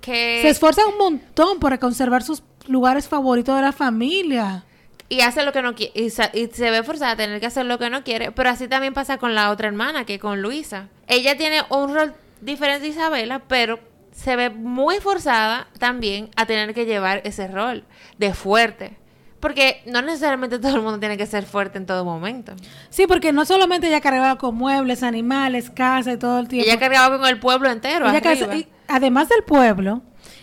que... 0.00 0.40
Se 0.42 0.48
esfuerza 0.48 0.86
un 0.86 0.98
montón 0.98 1.58
por 1.60 1.78
conservar 1.78 2.22
sus 2.22 2.42
lugares 2.66 3.06
favoritos 3.08 3.54
de 3.54 3.62
la 3.62 3.72
familia. 3.72 4.64
Y 5.12 5.20
hace 5.20 5.44
lo 5.44 5.52
que 5.52 5.60
no 5.62 5.74
quiere. 5.74 5.92
Y, 5.94 6.04
y 6.06 6.10
se 6.52 6.70
ve 6.70 6.82
forzada 6.82 7.12
a 7.12 7.16
tener 7.16 7.38
que 7.40 7.46
hacer 7.46 7.66
lo 7.66 7.78
que 7.78 7.90
no 7.90 8.02
quiere. 8.02 8.32
Pero 8.32 8.48
así 8.50 8.66
también 8.68 8.94
pasa 8.94 9.18
con 9.18 9.34
la 9.34 9.50
otra 9.50 9.68
hermana, 9.68 10.04
que 10.06 10.18
con 10.18 10.40
Luisa. 10.40 10.88
Ella 11.06 11.36
tiene 11.36 11.62
un 11.68 11.94
rol 11.94 12.14
diferente 12.40 12.84
de 12.84 12.88
Isabela, 12.88 13.40
pero 13.46 13.78
se 14.12 14.36
ve 14.36 14.48
muy 14.50 14.96
forzada 15.00 15.68
también 15.78 16.30
a 16.36 16.46
tener 16.46 16.72
que 16.74 16.86
llevar 16.86 17.20
ese 17.24 17.46
rol 17.48 17.84
de 18.18 18.32
fuerte. 18.34 18.96
Porque 19.40 19.82
no 19.86 20.02
necesariamente 20.02 20.58
todo 20.60 20.76
el 20.76 20.82
mundo 20.82 21.00
tiene 21.00 21.16
que 21.18 21.26
ser 21.26 21.44
fuerte 21.44 21.76
en 21.76 21.84
todo 21.84 22.04
momento. 22.04 22.52
Sí, 22.90 23.06
porque 23.08 23.32
no 23.32 23.44
solamente 23.44 23.88
ella 23.88 24.00
cargaba 24.00 24.38
con 24.38 24.54
muebles, 24.54 25.02
animales, 25.02 25.68
casa 25.68 26.12
y 26.12 26.16
todo 26.16 26.38
el 26.38 26.46
tiempo. 26.48 26.70
Ella 26.70 26.78
cargaba 26.78 27.18
con 27.18 27.28
el 27.28 27.40
pueblo 27.40 27.68
entero. 27.68 28.08
Ella 28.08 28.18
arriba. 28.18 28.46
casa- 28.46 28.56
y 28.56 28.68
además 28.88 29.28
del 29.28 29.42
pueblo, 29.42 30.02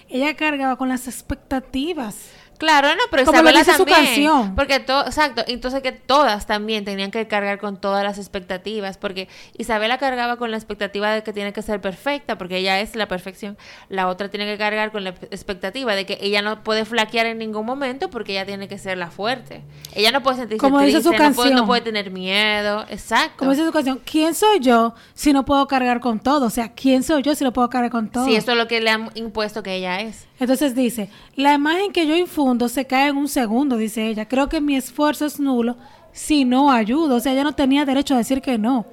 ella 0.10 0.36
cargaba 0.36 0.76
con 0.76 0.90
las 0.90 1.08
expectativas. 1.08 2.30
Claro, 2.60 2.90
no, 2.90 3.02
pero 3.10 3.26
Como 3.26 3.38
lo 3.42 3.50
Isabela 3.50 3.60
dice 3.60 3.72
su 3.78 3.86
también. 3.86 4.06
canción. 4.06 4.56
Porque 4.56 4.80
todo, 4.80 5.06
exacto, 5.06 5.44
entonces 5.48 5.82
que 5.82 5.92
todas 5.94 6.46
también 6.46 6.86
tenían 6.86 7.10
que 7.10 7.26
cargar 7.28 7.58
con 7.58 7.80
todas 7.82 8.04
las 8.04 8.18
expectativas, 8.18 8.98
porque 8.98 9.28
Isabela 9.58 9.98
cargaba 9.98 10.36
con 10.38 10.52
la 10.52 10.58
expectativa 10.58 11.10
de 11.12 11.24
que 11.24 11.34
tiene 11.34 11.54
que 11.54 11.62
ser 11.62 11.82
perfecta, 11.82 12.38
porque 12.38 12.58
ella 12.58 12.80
es 12.82 12.96
la 12.96 13.08
perfección. 13.08 13.58
La 13.88 14.08
otra 14.10 14.30
tiene 14.30 14.46
que 14.46 14.58
cargar 14.58 14.92
con 14.92 15.04
la 15.06 15.10
expectativa 15.12 15.96
de 15.96 16.06
que 16.06 16.18
ella 16.22 16.42
no 16.42 16.64
puede 16.64 16.86
flaquear 16.86 17.26
en 17.26 17.38
ningún 17.38 17.66
momento 17.66 18.10
porque 18.10 18.34
ella 18.34 18.46
tiene 18.46 18.68
que 18.68 18.78
ser 18.78 18.98
la 18.98 19.10
fuerte. 19.10 19.64
Ella 19.96 20.12
no 20.12 20.22
puede 20.22 20.38
sentirse 20.38 20.60
Como 20.60 20.80
dice 20.82 21.02
su 21.02 21.12
no, 21.12 21.18
puede, 21.18 21.30
no 21.30 21.36
canción. 21.36 21.66
puede 21.66 21.82
tener 21.82 22.12
miedo, 22.12 22.86
exacto. 22.90 23.38
Como 23.38 23.52
dice 23.52 23.66
su 23.66 23.72
canción, 23.72 24.02
¿quién 24.06 24.36
soy 24.36 24.60
yo 24.60 24.94
si 25.14 25.32
no 25.34 25.46
puedo 25.46 25.66
cargar 25.68 26.00
con 26.02 26.20
todo? 26.20 26.48
O 26.48 26.50
sea, 26.50 26.74
¿quién 26.74 27.04
soy 27.04 27.22
yo 27.24 27.36
si 27.36 27.44
no 27.44 27.54
puedo 27.54 27.70
cargar 27.70 27.90
con 27.90 28.10
todo? 28.10 28.26
Sí, 28.26 28.36
eso 28.36 28.52
es 28.52 28.58
lo 28.58 28.68
que 28.68 28.82
le 28.82 28.90
han 28.90 29.10
impuesto 29.16 29.64
que 29.64 29.76
ella 29.76 30.02
es. 30.02 30.28
Entonces 30.40 30.74
dice, 30.74 31.10
la 31.36 31.54
imagen 31.54 31.92
que 31.92 32.08
yo 32.08 32.16
infundo 32.16 32.70
se 32.70 32.86
cae 32.86 33.10
en 33.10 33.18
un 33.18 33.28
segundo, 33.28 33.78
dice 33.78 34.08
ella. 34.08 34.28
Creo 34.28 34.48
que 34.48 34.62
mi 34.62 34.76
esfuerzo 34.76 35.26
es 35.26 35.40
nulo 35.40 35.78
si 36.12 36.46
no 36.46 36.72
ayudo. 36.72 37.16
O 37.16 37.20
sea, 37.20 37.34
ella 37.34 37.44
no 37.44 37.56
tenía 37.56 37.86
derecho 37.86 38.16
a 38.16 38.18
decir 38.18 38.42
que 38.42 38.58
no. 38.58 38.86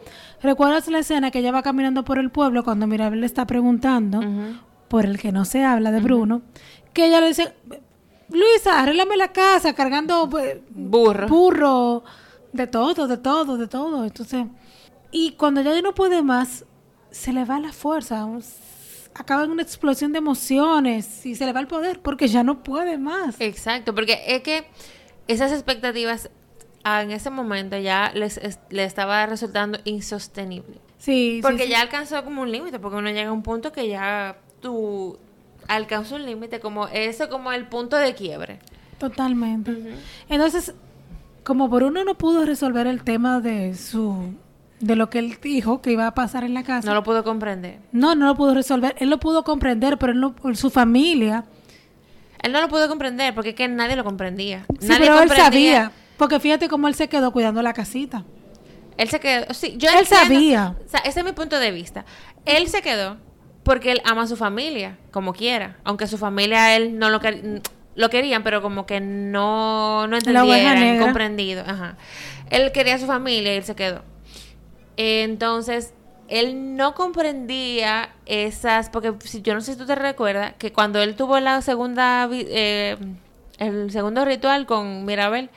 ¿Recuerdas 0.42 0.88
la 0.88 0.98
escena 0.98 1.30
que 1.30 1.38
ella 1.38 1.52
va 1.52 1.62
caminando 1.62 2.04
por 2.04 2.18
el 2.18 2.30
pueblo 2.30 2.64
cuando 2.64 2.86
Mirabel 2.86 3.20
le 3.20 3.26
está 3.26 3.46
preguntando 3.46 4.20
por 4.88 5.04
el 5.04 5.18
que 5.18 5.32
no 5.32 5.44
se 5.44 5.64
habla 5.64 5.92
de 5.92 6.00
Bruno? 6.00 6.42
Que 6.92 7.06
ella 7.06 7.20
le 7.20 7.28
dice, 7.28 7.54
Luisa, 8.28 8.80
arréglame 8.80 9.16
la 9.16 9.28
casa 9.32 9.72
cargando 9.72 10.28
pues, 10.28 10.58
Burro. 10.70 11.28
burro, 11.28 12.04
de 12.52 12.66
todo, 12.66 13.06
de 13.06 13.16
todo, 13.16 13.56
de 13.56 13.68
todo. 13.68 14.04
Entonces, 14.04 14.46
y 15.10 15.32
cuando 15.32 15.60
ella 15.60 15.74
ya 15.74 15.82
no 15.82 15.94
puede 15.94 16.22
más, 16.22 16.64
se 17.10 17.32
le 17.32 17.44
va 17.44 17.58
la 17.58 17.72
fuerza, 17.72 18.26
acaba 19.18 19.44
en 19.44 19.50
una 19.50 19.62
explosión 19.62 20.12
de 20.12 20.18
emociones 20.18 21.24
y 21.26 21.34
se 21.34 21.46
le 21.46 21.52
va 21.52 21.60
el 21.60 21.66
poder 21.66 22.00
porque 22.00 22.28
ya 22.28 22.42
no 22.42 22.62
puede 22.62 22.98
más. 22.98 23.40
Exacto, 23.40 23.94
porque 23.94 24.18
es 24.26 24.42
que 24.42 24.66
esas 25.28 25.52
expectativas 25.52 26.30
ah, 26.84 27.02
en 27.02 27.10
ese 27.10 27.30
momento 27.30 27.76
ya 27.78 28.12
les 28.14 28.36
es- 28.38 28.60
le 28.70 28.84
estaba 28.84 29.26
resultando 29.26 29.78
insostenible. 29.84 30.78
Sí, 30.98 31.40
Porque 31.42 31.64
sí. 31.64 31.70
ya 31.70 31.80
alcanzó 31.80 32.24
como 32.24 32.42
un 32.42 32.50
límite, 32.50 32.78
porque 32.78 32.96
uno 32.98 33.10
llega 33.10 33.28
a 33.28 33.32
un 33.32 33.42
punto 33.42 33.70
que 33.72 33.88
ya 33.88 34.38
tú 34.60 35.18
alcanzas 35.68 36.12
un 36.12 36.24
límite, 36.24 36.58
como 36.60 36.88
eso 36.88 37.28
como 37.28 37.52
el 37.52 37.66
punto 37.66 37.96
de 37.96 38.14
quiebre. 38.14 38.58
Totalmente. 38.98 39.76
Entonces, 40.28 40.74
como 41.44 41.68
Bruno 41.68 42.02
no 42.04 42.16
pudo 42.16 42.44
resolver 42.46 42.86
el 42.86 43.04
tema 43.04 43.40
de 43.40 43.74
su 43.74 44.32
de 44.80 44.96
lo 44.96 45.08
que 45.10 45.18
él 45.18 45.38
dijo 45.42 45.80
que 45.80 45.92
iba 45.92 46.06
a 46.06 46.14
pasar 46.14 46.44
en 46.44 46.54
la 46.54 46.62
casa. 46.62 46.86
No 46.88 46.94
lo 46.94 47.02
pudo 47.02 47.24
comprender. 47.24 47.78
No, 47.92 48.14
no 48.14 48.26
lo 48.26 48.34
pudo 48.36 48.54
resolver. 48.54 48.94
Él 48.98 49.08
lo 49.10 49.18
pudo 49.18 49.42
comprender, 49.44 49.98
pero 49.98 50.12
él 50.12 50.20
no- 50.20 50.34
su 50.54 50.70
familia. 50.70 51.44
Él 52.42 52.52
no 52.52 52.60
lo 52.60 52.68
pudo 52.68 52.88
comprender 52.88 53.34
porque 53.34 53.50
es 53.50 53.54
que 53.56 53.66
nadie 53.68 53.96
lo 53.96 54.04
comprendía. 54.04 54.66
Sí, 54.80 54.88
nadie 54.88 55.00
pero 55.06 55.22
él 55.22 55.30
sabía. 55.30 55.92
Porque 56.18 56.40
fíjate 56.40 56.68
cómo 56.68 56.88
él 56.88 56.94
se 56.94 57.08
quedó 57.08 57.30
cuidando 57.32 57.62
la 57.62 57.72
casita. 57.72 58.24
Él 58.96 59.08
se 59.08 59.20
quedó. 59.20 59.52
Sí, 59.52 59.76
yo 59.78 59.88
Él 59.90 59.96
entiendo- 60.00 60.24
sabía. 60.24 60.76
O 60.86 60.88
sea, 60.88 61.00
ese 61.00 61.20
es 61.20 61.24
mi 61.26 61.32
punto 61.32 61.58
de 61.58 61.70
vista. 61.70 62.04
Él 62.44 62.68
se 62.68 62.82
quedó 62.82 63.16
porque 63.62 63.92
él 63.92 64.00
ama 64.04 64.22
a 64.22 64.26
su 64.26 64.36
familia, 64.36 64.96
como 65.10 65.32
quiera. 65.32 65.76
Aunque 65.84 66.06
su 66.06 66.18
familia 66.18 66.64
a 66.64 66.76
él 66.76 66.98
no 66.98 67.10
lo, 67.10 67.20
quer- 67.20 67.62
lo 67.94 68.10
querían, 68.10 68.42
pero 68.42 68.62
como 68.62 68.86
que 68.86 69.00
no, 69.00 70.06
no 70.06 70.18
negra. 70.18 71.04
comprendido. 71.04 71.64
Ajá. 71.66 71.96
Él 72.50 72.70
quería 72.72 72.94
a 72.94 72.98
su 72.98 73.06
familia 73.06 73.54
y 73.54 73.56
él 73.58 73.64
se 73.64 73.74
quedó. 73.74 74.02
Entonces, 74.96 75.94
él 76.28 76.76
no 76.76 76.94
comprendía 76.94 78.10
esas, 78.26 78.90
porque 78.90 79.14
si 79.20 79.42
yo 79.42 79.54
no 79.54 79.60
sé 79.60 79.72
si 79.72 79.78
tú 79.78 79.86
te 79.86 79.94
recuerdas, 79.94 80.54
que 80.58 80.72
cuando 80.72 81.00
él 81.00 81.14
tuvo 81.14 81.38
la 81.40 81.62
segunda, 81.62 82.28
eh, 82.32 82.96
el 83.58 83.90
segundo 83.90 84.24
ritual 84.24 84.66
con 84.66 85.04
Mirabel, 85.04 85.50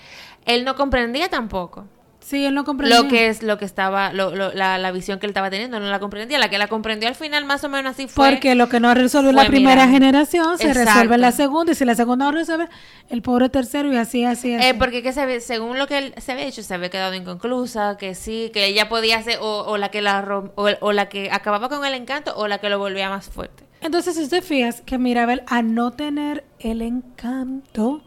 él 0.46 0.66
no 0.66 0.76
comprendía 0.76 1.30
tampoco 1.30 1.86
Sí, 2.22 2.46
él 2.46 2.54
no 2.54 2.64
comprendía. 2.66 3.02
lo 3.02 3.08
que 3.08 3.28
es 3.28 3.42
lo 3.42 3.58
que 3.58 3.66
estaba 3.66 4.12
lo- 4.14 4.36
lo- 4.36 4.54
la, 4.54 4.78
la 4.78 4.92
visión 4.92 5.18
que 5.20 5.26
él 5.26 5.32
estaba 5.32 5.50
teniendo 5.50 5.80
no 5.80 5.88
la 5.90 6.00
comprendía 6.00 6.38
la 6.38 6.50
que 6.50 6.58
la 6.58 6.68
comprendió 6.68 7.08
al 7.08 7.16
final 7.16 7.46
más 7.46 7.64
o 7.64 7.70
menos 7.70 7.92
así 7.94 8.08
fue 8.08 8.30
Porque 8.32 8.54
lo 8.56 8.68
que 8.70 8.80
no 8.80 8.94
resolvió 8.94 9.32
la 9.32 9.46
primera 9.46 9.88
generación 9.88 10.58
se 10.58 10.68
Exacto. 10.68 10.90
resuelve 10.92 11.16
en 11.16 11.22
la 11.22 11.32
segunda. 11.32 11.72
Y 11.72 11.76
si 11.76 11.86
la 11.86 11.96
segunda 11.96 12.26
no 12.26 12.32
resuelve, 12.34 12.68
el 13.10 13.22
pobre 13.22 13.50
tercero 13.50 13.92
y 13.92 13.96
así, 13.98 14.26
así, 14.26 14.54
así. 14.54 14.68
Eh, 14.68 14.74
porque 14.76 15.02
que 15.02 15.14
se 15.14 15.40
según 15.40 15.80
lo 15.80 15.88
que 15.88 15.98
él 15.98 16.14
se 16.18 16.34
había 16.34 16.46
dicho 16.46 16.62
se 16.62 16.74
había 16.74 16.90
quedado 16.90 17.16
inconclusa 17.16 17.98
que 17.98 18.14
sí 18.16 18.52
que 18.54 18.66
ella 18.66 18.90
podía 18.90 19.24
ser 19.24 19.40
o, 19.42 19.64
o 19.66 19.78
la 19.78 19.90
que 19.90 20.02
la 20.02 20.22
rom- 20.24 20.52
o, 20.56 20.68
o 20.82 20.92
la 20.92 21.08
que 21.10 21.32
acababa 21.32 21.70
con 21.70 21.84
el 21.86 21.94
encanto 21.94 22.34
o 22.36 22.48
la 22.48 22.58
que 22.60 22.70
lo 22.70 22.78
volvía 22.80 23.10
más 23.10 23.30
fuerte 23.30 23.64
Entonces, 23.82 24.16
si 24.18 24.24
usted 24.24 24.44
fijas 24.44 24.82
que 24.82 24.98
Mirabel, 24.98 25.42
a 25.48 25.62
no 25.62 25.92
tener 25.92 26.44
el 26.60 26.82
encanto, 26.82 28.02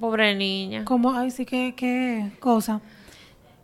pobre 0.00 0.34
niña 0.36 0.84
como, 0.84 1.12
ay, 1.14 1.30
sí, 1.30 1.44
qué, 1.46 1.74
qué 1.76 2.30
cosa, 2.40 2.80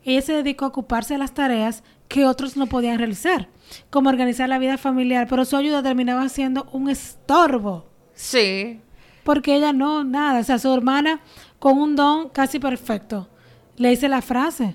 ella 0.04 0.22
se 0.22 0.32
dedicó 0.32 0.64
a 0.64 0.68
ocuparse 0.68 1.14
de 1.14 1.18
las 1.18 1.32
tareas 1.34 1.82
que 2.08 2.26
otros 2.26 2.56
no 2.56 2.66
podían 2.66 2.98
realizar, 2.98 3.48
como 3.90 4.08
organizar 4.10 4.48
la 4.48 4.58
vida 4.58 4.76
familiar, 4.78 5.26
pero 5.28 5.44
su 5.44 5.56
ayuda 5.56 5.82
terminaba 5.82 6.28
siendo 6.28 6.68
un 6.72 6.90
estorbo. 6.90 7.86
sí 8.14 8.80
Porque 9.24 9.54
ella 9.56 9.72
no, 9.72 10.04
nada. 10.04 10.40
O 10.40 10.44
sea, 10.44 10.58
su 10.58 10.72
hermana 10.74 11.20
con 11.58 11.78
un 11.78 11.94
don 11.96 12.28
casi 12.28 12.58
perfecto 12.58 13.28
le 13.76 13.90
dice 13.90 14.08
la 14.08 14.20
frase 14.20 14.74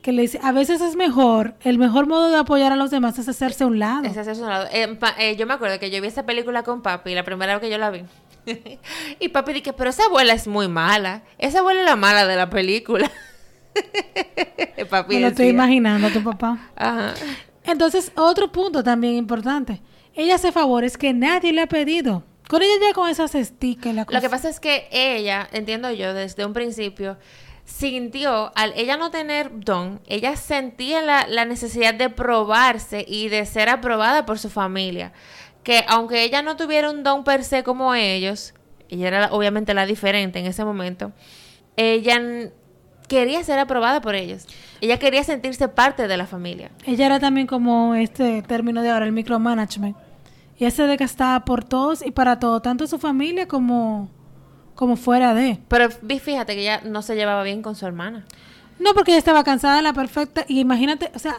que 0.00 0.12
le 0.12 0.22
dice, 0.22 0.38
a 0.42 0.52
veces 0.52 0.80
es 0.82 0.96
mejor, 0.96 1.54
el 1.62 1.78
mejor 1.78 2.06
modo 2.06 2.30
de 2.30 2.36
apoyar 2.36 2.72
a 2.72 2.76
los 2.76 2.90
demás 2.90 3.18
es 3.18 3.26
hacerse 3.28 3.64
a 3.64 3.66
un 3.66 3.78
lado. 3.78 4.04
Ese 4.04 4.20
hacerse 4.20 4.42
un 4.42 4.48
lado. 4.50 4.66
Eh, 4.70 4.86
pa- 4.96 5.14
eh, 5.18 5.34
yo 5.36 5.46
me 5.46 5.54
acuerdo 5.54 5.78
que 5.78 5.90
yo 5.90 6.00
vi 6.02 6.08
esa 6.08 6.24
película 6.26 6.62
con 6.62 6.82
papi 6.82 7.14
la 7.14 7.24
primera 7.24 7.54
vez 7.54 7.62
que 7.62 7.70
yo 7.70 7.78
la 7.78 7.90
vi 7.90 8.02
y 9.20 9.28
papi 9.28 9.52
dije 9.54 9.72
pero 9.72 9.88
esa 9.90 10.04
abuela 10.04 10.34
es 10.34 10.46
muy 10.46 10.68
mala 10.68 11.22
esa 11.38 11.60
abuela 11.60 11.80
es 11.80 11.86
la 11.86 11.96
mala 11.96 12.26
de 12.26 12.36
la 12.36 12.50
película 12.50 13.10
papi 14.90 15.14
Me 15.16 15.20
lo 15.20 15.26
estoy 15.28 15.48
imaginando 15.48 16.10
tu 16.10 16.22
papá. 16.22 16.70
Ajá. 16.76 17.14
Entonces, 17.64 18.12
otro 18.16 18.52
punto 18.52 18.82
también 18.82 19.14
importante. 19.14 19.80
Ella 20.14 20.36
hace 20.36 20.52
favores 20.52 20.96
que 20.96 21.12
nadie 21.12 21.52
le 21.52 21.62
ha 21.62 21.66
pedido. 21.66 22.22
Con 22.48 22.62
ella 22.62 22.74
ya 22.80 22.92
con 22.92 23.08
esas 23.08 23.32
stickers. 23.32 23.94
La 23.94 24.02
Lo 24.02 24.06
que 24.10 24.14
cosa. 24.16 24.28
pasa 24.28 24.48
es 24.50 24.60
que 24.60 24.86
ella, 24.92 25.48
entiendo 25.52 25.90
yo, 25.90 26.12
desde 26.12 26.44
un 26.44 26.52
principio, 26.52 27.16
sintió, 27.64 28.52
al 28.54 28.74
ella 28.76 28.96
no 28.98 29.10
tener 29.10 29.50
don, 29.54 30.00
ella 30.06 30.36
sentía 30.36 31.00
la, 31.00 31.26
la 31.26 31.46
necesidad 31.46 31.94
de 31.94 32.10
probarse 32.10 33.04
y 33.08 33.28
de 33.28 33.46
ser 33.46 33.70
aprobada 33.70 34.26
por 34.26 34.38
su 34.38 34.50
familia. 34.50 35.12
Que 35.62 35.84
aunque 35.88 36.22
ella 36.22 36.42
no 36.42 36.56
tuviera 36.56 36.90
un 36.90 37.02
don 37.02 37.24
per 37.24 37.42
se 37.42 37.62
como 37.62 37.94
ellos, 37.94 38.52
ella 38.90 39.08
era 39.08 39.32
obviamente 39.32 39.72
la 39.72 39.86
diferente 39.86 40.38
en 40.38 40.44
ese 40.44 40.64
momento, 40.66 41.12
ella 41.76 42.20
quería 43.08 43.42
ser 43.44 43.58
aprobada 43.58 44.00
por 44.00 44.14
ellos. 44.14 44.46
Ella 44.80 44.98
quería 44.98 45.24
sentirse 45.24 45.68
parte 45.68 46.08
de 46.08 46.16
la 46.16 46.26
familia. 46.26 46.70
Ella 46.86 47.06
era 47.06 47.20
también 47.20 47.46
como 47.46 47.94
este 47.94 48.42
término 48.42 48.82
de 48.82 48.90
ahora, 48.90 49.06
el 49.06 49.12
micromanagement. 49.12 49.96
Ella 50.58 50.70
se 50.70 50.86
desgastaba 50.86 51.44
por 51.44 51.64
todos 51.64 52.04
y 52.06 52.10
para 52.12 52.38
todo, 52.38 52.60
tanto 52.62 52.86
su 52.86 52.98
familia 52.98 53.48
como, 53.48 54.08
como 54.74 54.96
fuera 54.96 55.34
de. 55.34 55.58
Pero 55.68 55.88
vi- 56.02 56.18
fíjate 56.20 56.54
que 56.54 56.60
ella 56.62 56.80
no 56.84 57.02
se 57.02 57.16
llevaba 57.16 57.42
bien 57.42 57.60
con 57.62 57.74
su 57.74 57.86
hermana. 57.86 58.24
No, 58.78 58.92
porque 58.94 59.12
ella 59.12 59.18
estaba 59.18 59.44
cansada 59.44 59.76
de 59.76 59.82
la 59.82 59.92
perfecta. 59.92 60.44
Y 60.48 60.60
imagínate, 60.60 61.10
o 61.14 61.18
sea. 61.18 61.36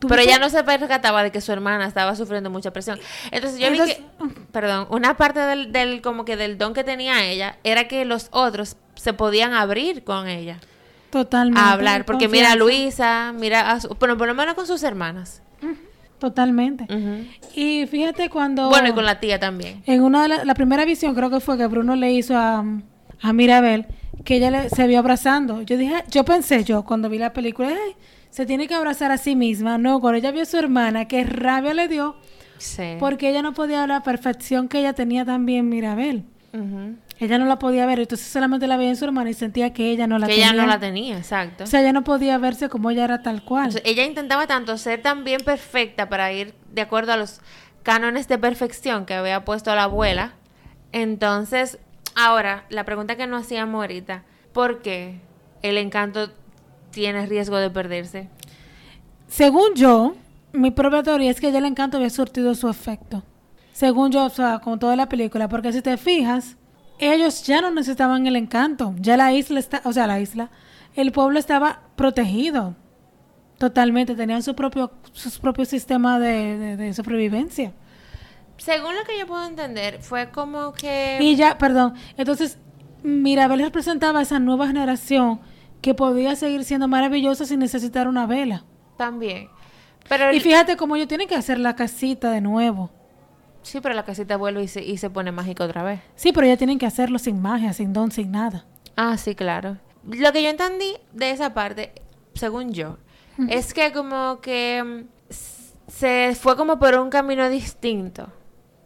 Pero 0.00 0.22
ella 0.22 0.38
no 0.38 0.48
se 0.48 0.62
percataba 0.62 1.24
de 1.24 1.32
que 1.32 1.40
su 1.40 1.50
hermana 1.50 1.84
estaba 1.84 2.14
sufriendo 2.14 2.50
mucha 2.50 2.72
presión. 2.72 3.00
Entonces 3.32 3.58
yo 3.58 3.66
Entonces- 3.66 3.98
vi 4.20 4.28
que, 4.28 4.40
perdón, 4.52 4.86
una 4.90 5.16
parte 5.16 5.40
del, 5.40 5.72
del 5.72 6.00
como 6.02 6.24
que 6.24 6.36
del 6.36 6.56
don 6.56 6.72
que 6.72 6.84
tenía 6.84 7.24
ella 7.26 7.56
era 7.64 7.88
que 7.88 8.04
los 8.04 8.28
otros 8.30 8.76
se 8.94 9.12
podían 9.12 9.54
abrir 9.54 10.04
con 10.04 10.28
ella 10.28 10.58
Totalmente. 11.10 11.60
a 11.60 11.72
hablar. 11.72 12.04
Porque 12.04 12.28
mira 12.28 12.52
a. 12.52 12.56
Luisa, 12.56 13.32
mira 13.38 13.70
a 13.70 13.80
su, 13.80 13.88
bueno, 13.98 14.16
por 14.16 14.26
lo 14.28 14.34
menos 14.34 14.54
con 14.54 14.66
sus 14.66 14.82
hermanas. 14.82 15.42
Totalmente. 16.18 16.86
Y 17.54 17.86
fíjate 17.86 18.28
cuando. 18.28 18.68
Bueno, 18.68 18.88
y 18.88 18.92
con 18.92 19.04
la 19.04 19.20
tía 19.20 19.38
también. 19.38 19.82
En 19.86 20.02
una 20.02 20.22
de 20.22 20.28
la, 20.28 20.44
la 20.44 20.54
primera 20.54 20.84
visión, 20.84 21.14
creo 21.14 21.30
que 21.30 21.40
fue 21.40 21.56
que 21.56 21.66
Bruno 21.66 21.94
le 21.94 22.12
hizo 22.12 22.36
a, 22.36 22.64
a 23.22 23.32
Mirabel, 23.32 23.86
que 24.24 24.36
ella 24.36 24.50
le- 24.50 24.68
se 24.68 24.86
vio 24.88 24.98
abrazando. 24.98 25.62
Yo 25.62 25.76
dije, 25.76 25.94
yo 26.10 26.24
pensé 26.24 26.64
yo 26.64 26.84
cuando 26.84 27.08
vi 27.08 27.18
la 27.18 27.32
película, 27.32 27.68
ay, 27.68 27.94
se 28.30 28.46
tiene 28.46 28.66
que 28.66 28.74
abrazar 28.74 29.12
a 29.12 29.16
sí 29.18 29.36
misma. 29.36 29.78
No, 29.78 30.00
cuando 30.00 30.18
ella 30.18 30.32
vio 30.32 30.42
a 30.42 30.46
su 30.46 30.56
hermana, 30.56 31.06
qué 31.06 31.22
rabia 31.22 31.72
le 31.72 31.86
dio, 31.86 32.16
Sí. 32.58 32.96
porque 32.98 33.30
ella 33.30 33.40
no 33.42 33.54
podía 33.54 33.80
ver 33.80 33.88
la 33.90 34.02
perfección 34.02 34.66
que 34.66 34.80
ella 34.80 34.92
tenía 34.94 35.24
también 35.24 35.68
Mirabel. 35.68 36.24
Ella 37.20 37.38
no 37.38 37.46
la 37.46 37.58
podía 37.58 37.84
ver, 37.84 37.98
entonces 37.98 38.28
solamente 38.28 38.66
la 38.68 38.76
veía 38.76 38.90
en 38.90 38.96
su 38.96 39.04
hermana 39.04 39.30
y 39.30 39.34
sentía 39.34 39.72
que 39.72 39.90
ella 39.90 40.06
no 40.06 40.18
la 40.18 40.26
Que 40.28 40.34
tenía. 40.34 40.50
ella 40.50 40.62
no 40.62 40.66
la 40.68 40.78
tenía, 40.78 41.18
exacto. 41.18 41.64
O 41.64 41.66
sea, 41.66 41.80
ella 41.80 41.92
no 41.92 42.04
podía 42.04 42.38
verse 42.38 42.68
como 42.68 42.90
ella 42.90 43.04
era 43.04 43.22
tal 43.22 43.42
cual. 43.44 43.66
Entonces, 43.66 43.82
ella 43.84 44.04
intentaba 44.04 44.46
tanto 44.46 44.78
ser 44.78 45.02
tan 45.02 45.24
bien 45.24 45.40
perfecta 45.44 46.08
para 46.08 46.32
ir 46.32 46.54
de 46.72 46.80
acuerdo 46.82 47.12
a 47.12 47.16
los 47.16 47.40
cánones 47.82 48.28
de 48.28 48.38
perfección 48.38 49.04
que 49.04 49.14
había 49.14 49.44
puesto 49.44 49.74
la 49.74 49.84
abuela. 49.84 50.34
Entonces, 50.92 51.78
ahora, 52.14 52.64
la 52.70 52.84
pregunta 52.84 53.16
que 53.16 53.26
nos 53.26 53.42
hacíamos 53.42 53.80
ahorita, 53.80 54.22
¿por 54.52 54.80
qué 54.82 55.20
el 55.62 55.76
encanto 55.76 56.30
tiene 56.90 57.26
riesgo 57.26 57.56
de 57.56 57.70
perderse? 57.70 58.28
Según 59.26 59.74
yo, 59.74 60.14
mi 60.52 60.70
propia 60.70 61.02
teoría 61.02 61.30
es 61.30 61.40
que 61.40 61.52
ya 61.52 61.58
el 61.58 61.64
encanto 61.66 61.96
había 61.96 62.10
surtido 62.10 62.54
su 62.54 62.68
efecto. 62.68 63.22
Según 63.72 64.10
yo, 64.10 64.24
o 64.24 64.30
sea, 64.30 64.58
con 64.60 64.78
toda 64.78 64.96
la 64.96 65.08
película, 65.08 65.48
porque 65.48 65.72
si 65.72 65.82
te 65.82 65.96
fijas, 65.96 66.56
ellos 66.98 67.44
ya 67.46 67.60
no 67.60 67.70
necesitaban 67.70 68.26
el 68.26 68.36
encanto. 68.36 68.94
Ya 68.98 69.16
la 69.16 69.32
isla 69.32 69.58
está, 69.60 69.80
o 69.84 69.92
sea, 69.92 70.06
la 70.06 70.20
isla, 70.20 70.50
el 70.94 71.12
pueblo 71.12 71.38
estaba 71.38 71.80
protegido. 71.96 72.74
Totalmente, 73.58 74.14
tenían 74.14 74.42
su 74.42 74.54
propio, 74.54 74.92
sus 75.12 75.38
propios 75.38 75.68
sistemas 75.68 76.20
de, 76.20 76.56
de- 76.58 76.76
de 76.76 76.94
sobrevivencia. 76.94 77.72
Según 78.56 78.94
lo 78.94 79.04
que 79.04 79.18
yo 79.18 79.26
puedo 79.26 79.44
entender, 79.46 80.00
fue 80.02 80.30
como 80.30 80.72
que... 80.72 81.18
Y 81.20 81.36
ya, 81.36 81.58
perdón, 81.58 81.94
entonces 82.16 82.58
Mirabel 83.02 83.60
representaba 83.60 84.18
a 84.20 84.22
esa 84.22 84.38
nueva 84.40 84.66
generación 84.66 85.40
que 85.80 85.94
podía 85.94 86.34
seguir 86.36 86.64
siendo 86.64 86.88
maravillosa 86.88 87.44
sin 87.46 87.60
necesitar 87.60 88.08
una 88.08 88.26
vela. 88.26 88.64
También. 88.96 89.48
Pero 90.08 90.32
Y 90.32 90.40
fíjate 90.40 90.76
cómo 90.76 90.96
ellos 90.96 91.06
tienen 91.08 91.28
que 91.28 91.36
hacer 91.36 91.58
la 91.58 91.76
casita 91.76 92.30
de 92.32 92.40
nuevo. 92.40 92.90
Sí, 93.62 93.80
pero 93.80 93.94
la 93.94 94.04
casita 94.04 94.36
vuelve 94.36 94.62
y 94.62 94.68
se, 94.68 94.82
y 94.82 94.98
se 94.98 95.10
pone 95.10 95.32
mágica 95.32 95.64
otra 95.64 95.82
vez. 95.82 96.00
Sí, 96.16 96.32
pero 96.32 96.46
ya 96.46 96.56
tienen 96.56 96.78
que 96.78 96.86
hacerlo 96.86 97.18
sin 97.18 97.40
magia, 97.40 97.72
sin 97.72 97.92
don, 97.92 98.10
sin 98.10 98.30
nada. 98.32 98.64
Ah, 98.96 99.16
sí, 99.16 99.34
claro. 99.34 99.76
Lo 100.04 100.32
que 100.32 100.42
yo 100.42 100.48
entendí 100.48 100.94
de 101.12 101.30
esa 101.30 101.54
parte, 101.54 101.92
según 102.34 102.72
yo, 102.72 102.96
es 103.48 103.72
que 103.74 103.92
como 103.92 104.40
que 104.40 104.82
mm, 104.84 105.30
se 105.88 106.34
fue 106.40 106.56
como 106.56 106.78
por 106.78 106.94
un 106.98 107.10
camino 107.10 107.48
distinto 107.48 108.28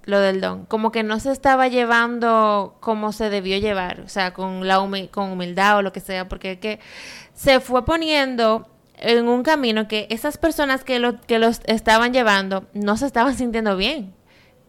lo 0.04 0.18
del 0.18 0.40
don, 0.40 0.66
como 0.66 0.90
que 0.90 1.04
no 1.04 1.20
se 1.20 1.30
estaba 1.30 1.68
llevando 1.68 2.76
como 2.80 3.12
se 3.12 3.30
debió 3.30 3.56
llevar, 3.58 4.00
o 4.00 4.08
sea, 4.08 4.32
con 4.34 4.66
la 4.66 4.80
humi- 4.80 5.08
con 5.10 5.30
humildad 5.30 5.78
o 5.78 5.82
lo 5.82 5.92
que 5.92 6.00
sea, 6.00 6.28
porque 6.28 6.52
es 6.52 6.58
que 6.58 6.80
se 7.34 7.60
fue 7.60 7.84
poniendo 7.84 8.66
en 8.96 9.28
un 9.28 9.42
camino 9.44 9.86
que 9.86 10.08
esas 10.10 10.38
personas 10.38 10.82
que 10.84 10.98
lo 10.98 11.20
que 11.20 11.38
los 11.38 11.60
estaban 11.66 12.12
llevando 12.12 12.64
no 12.74 12.96
se 12.96 13.06
estaban 13.06 13.36
sintiendo 13.36 13.76
bien 13.76 14.12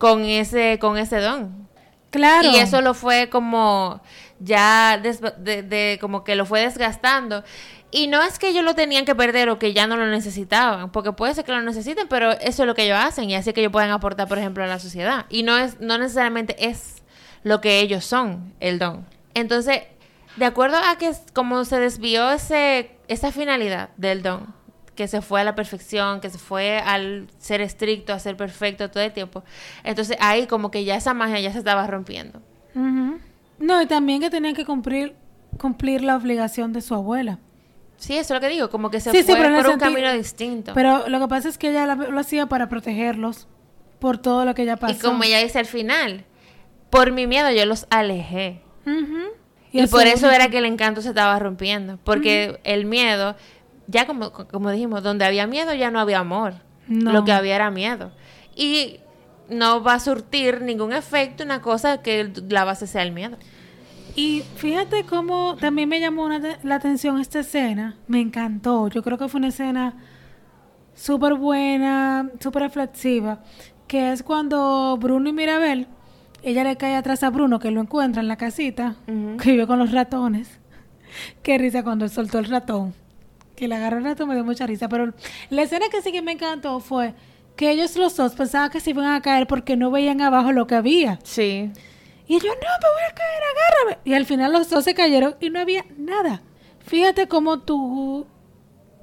con 0.03 0.25
ese 0.25 0.79
con 0.81 0.97
ese 0.97 1.19
don. 1.21 1.67
Claro. 2.09 2.49
Y 2.51 2.57
eso 2.57 2.81
lo 2.81 2.93
fue 2.93 3.29
como 3.29 4.01
ya 4.39 4.99
des- 5.01 5.21
de, 5.37 5.63
de- 5.63 5.97
como 6.01 6.25
que 6.25 6.35
lo 6.35 6.45
fue 6.45 6.59
desgastando. 6.59 7.41
Y 7.89 8.07
no 8.07 8.21
es 8.21 8.37
que 8.37 8.49
ellos 8.49 8.65
lo 8.65 8.75
tenían 8.75 9.05
que 9.05 9.15
perder 9.15 9.47
o 9.49 9.59
que 9.59 9.71
ya 9.71 9.87
no 9.87 9.95
lo 9.95 10.05
necesitaban, 10.07 10.91
porque 10.91 11.13
puede 11.13 11.33
ser 11.35 11.45
que 11.45 11.53
lo 11.53 11.61
necesiten, 11.61 12.07
pero 12.09 12.31
eso 12.33 12.63
es 12.63 12.67
lo 12.67 12.75
que 12.75 12.83
ellos 12.83 12.97
hacen 12.99 13.29
y 13.29 13.35
así 13.35 13.53
que 13.53 13.61
ellos 13.61 13.71
pueden 13.71 13.91
aportar, 13.91 14.27
por 14.27 14.37
ejemplo, 14.39 14.63
a 14.63 14.67
la 14.67 14.79
sociedad. 14.79 15.25
Y 15.29 15.43
no 15.43 15.57
es 15.57 15.79
no 15.79 15.97
necesariamente 15.97 16.55
es 16.67 17.01
lo 17.43 17.61
que 17.61 17.79
ellos 17.79 18.03
son, 18.03 18.53
el 18.59 18.79
don. 18.79 19.05
Entonces, 19.35 19.83
de 20.35 20.45
acuerdo 20.45 20.77
a 20.77 20.97
que 20.97 21.07
es- 21.07 21.23
como 21.33 21.63
se 21.65 21.79
desvió 21.79 22.29
ese 22.31 22.91
esa 23.07 23.31
finalidad 23.31 23.89
del 23.97 24.21
don, 24.21 24.53
que 24.95 25.07
se 25.07 25.21
fue 25.21 25.41
a 25.41 25.43
la 25.43 25.55
perfección, 25.55 26.19
que 26.21 26.29
se 26.29 26.37
fue 26.37 26.77
al 26.79 27.27
ser 27.39 27.61
estricto, 27.61 28.13
a 28.13 28.19
ser 28.19 28.37
perfecto 28.37 28.89
todo 28.91 29.03
el 29.03 29.11
tiempo. 29.11 29.43
Entonces, 29.83 30.17
ahí 30.19 30.45
como 30.47 30.69
que 30.71 30.83
ya 30.85 30.95
esa 30.95 31.13
magia 31.13 31.39
ya 31.39 31.51
se 31.51 31.57
estaba 31.59 31.85
rompiendo. 31.87 32.41
No, 33.59 33.81
y 33.81 33.85
también 33.85 34.19
que 34.19 34.29
tenían 34.29 34.55
que 34.55 34.65
cumplir, 34.65 35.15
cumplir 35.59 36.03
la 36.03 36.15
obligación 36.15 36.73
de 36.73 36.81
su 36.81 36.93
abuela. 36.95 37.39
Sí, 37.97 38.13
eso 38.13 38.33
es 38.33 38.41
lo 38.41 38.47
que 38.47 38.53
digo, 38.53 38.69
como 38.69 38.89
que 38.89 38.99
se 38.99 39.11
Sí, 39.11 39.23
fue 39.23 39.35
por 39.37 39.45
un 39.45 39.55
sentido- 39.55 39.77
camino 39.79 40.11
distinto. 40.13 40.73
Pero 40.73 41.07
lo 41.07 41.19
que 41.19 41.27
pasa 41.27 41.47
es 41.49 41.57
que 41.57 41.69
ella 41.69 41.85
la- 41.85 41.95
lo 41.95 42.19
hacía 42.19 42.47
para 42.47 42.67
protegerlos 42.67 43.47
por 43.99 44.17
todo 44.17 44.43
lo 44.45 44.53
que 44.55 44.63
ella 44.63 44.75
pasó. 44.75 44.93
y 44.93 44.99
como 44.99 45.23
ella 45.23 45.39
dice 45.39 45.59
al 45.59 45.65
final, 45.65 46.25
por 46.89 47.11
mi 47.11 47.27
miedo 47.27 47.49
yo 47.51 47.65
los 47.65 47.87
alejé. 47.89 48.61
Y, 49.71 49.79
eso 49.79 49.91
por 49.95 50.05
es 50.05 50.15
eso 50.15 50.29
era 50.29 50.49
que 50.49 50.57
el 50.57 50.65
encanto 50.65 51.01
se 51.01 51.09
estaba 51.09 51.39
rompiendo. 51.39 51.97
Porque 52.03 52.59
el 52.65 52.85
miedo, 52.85 53.35
ya 53.93 54.07
como, 54.07 54.31
como 54.31 54.71
dijimos, 54.71 55.03
donde 55.03 55.23
había 55.23 55.47
miedo 55.47 55.73
ya 55.73 55.91
no 55.91 55.99
había 55.99 56.19
amor. 56.19 56.55
No. 56.87 57.13
Lo 57.13 57.23
que 57.23 57.31
había 57.31 57.55
era 57.55 57.71
miedo. 57.71 58.11
Y 58.55 58.99
no 59.49 59.81
va 59.81 59.93
a 59.93 59.99
surtir 59.99 60.61
ningún 60.61 60.91
efecto 60.91 61.43
una 61.43 61.61
cosa 61.61 62.01
que 62.01 62.33
la 62.49 62.65
base 62.65 62.87
sea 62.87 63.03
el 63.03 63.11
miedo. 63.11 63.37
Y 64.15 64.43
fíjate 64.57 65.05
cómo 65.05 65.55
también 65.55 65.89
me 65.89 65.99
llamó 65.99 66.25
una 66.25 66.57
la 66.63 66.75
atención 66.75 67.19
esta 67.19 67.39
escena. 67.39 67.95
Me 68.07 68.19
encantó. 68.19 68.87
Yo 68.89 69.01
creo 69.01 69.17
que 69.17 69.27
fue 69.27 69.39
una 69.39 69.47
escena 69.47 69.95
súper 70.93 71.35
buena, 71.35 72.29
súper 72.39 72.63
reflexiva. 72.63 73.43
Que 73.87 74.11
es 74.11 74.23
cuando 74.23 74.97
Bruno 74.99 75.29
y 75.29 75.33
Mirabel, 75.33 75.87
ella 76.41 76.63
le 76.63 76.77
cae 76.77 76.95
atrás 76.95 77.23
a 77.23 77.29
Bruno, 77.29 77.59
que 77.59 77.71
lo 77.71 77.81
encuentra 77.81 78.21
en 78.21 78.27
la 78.27 78.37
casita, 78.37 78.95
que 79.05 79.51
vive 79.51 79.67
con 79.67 79.79
los 79.79 79.91
ratones. 79.91 80.59
Qué 81.43 81.57
risa 81.57 81.83
cuando 81.83 82.05
él 82.05 82.11
soltó 82.11 82.39
el 82.39 82.45
ratón. 82.45 82.93
Que 83.55 83.67
le 83.67 83.75
agarró 83.75 83.99
ratón 83.99 84.27
me 84.29 84.35
dio 84.35 84.43
mucha 84.43 84.65
risa. 84.67 84.89
Pero 84.89 85.13
la 85.49 85.61
escena 85.61 85.85
que 85.91 86.01
sí 86.01 86.11
que 86.11 86.21
me 86.21 86.31
encantó 86.33 86.79
fue 86.79 87.13
que 87.55 87.69
ellos 87.71 87.95
los 87.97 88.15
dos 88.15 88.33
pensaban 88.33 88.71
que 88.71 88.79
se 88.79 88.89
iban 88.89 89.05
a 89.13 89.21
caer 89.21 89.45
porque 89.47 89.75
no 89.77 89.91
veían 89.91 90.21
abajo 90.21 90.51
lo 90.51 90.65
que 90.67 90.75
había. 90.75 91.19
Sí. 91.23 91.71
Y 92.27 92.33
yo, 92.39 92.47
no, 92.47 92.53
me 92.55 92.89
voy 92.89 93.03
a 93.09 93.13
caer, 93.13 93.43
agárrame. 93.53 94.01
Y 94.05 94.13
al 94.15 94.25
final 94.25 94.51
los 94.53 94.69
dos 94.69 94.83
se 94.83 94.93
cayeron 94.95 95.35
y 95.39 95.49
no 95.49 95.59
había 95.59 95.85
nada. 95.97 96.41
Fíjate 96.79 97.27
cómo 97.27 97.59
tu 97.59 98.25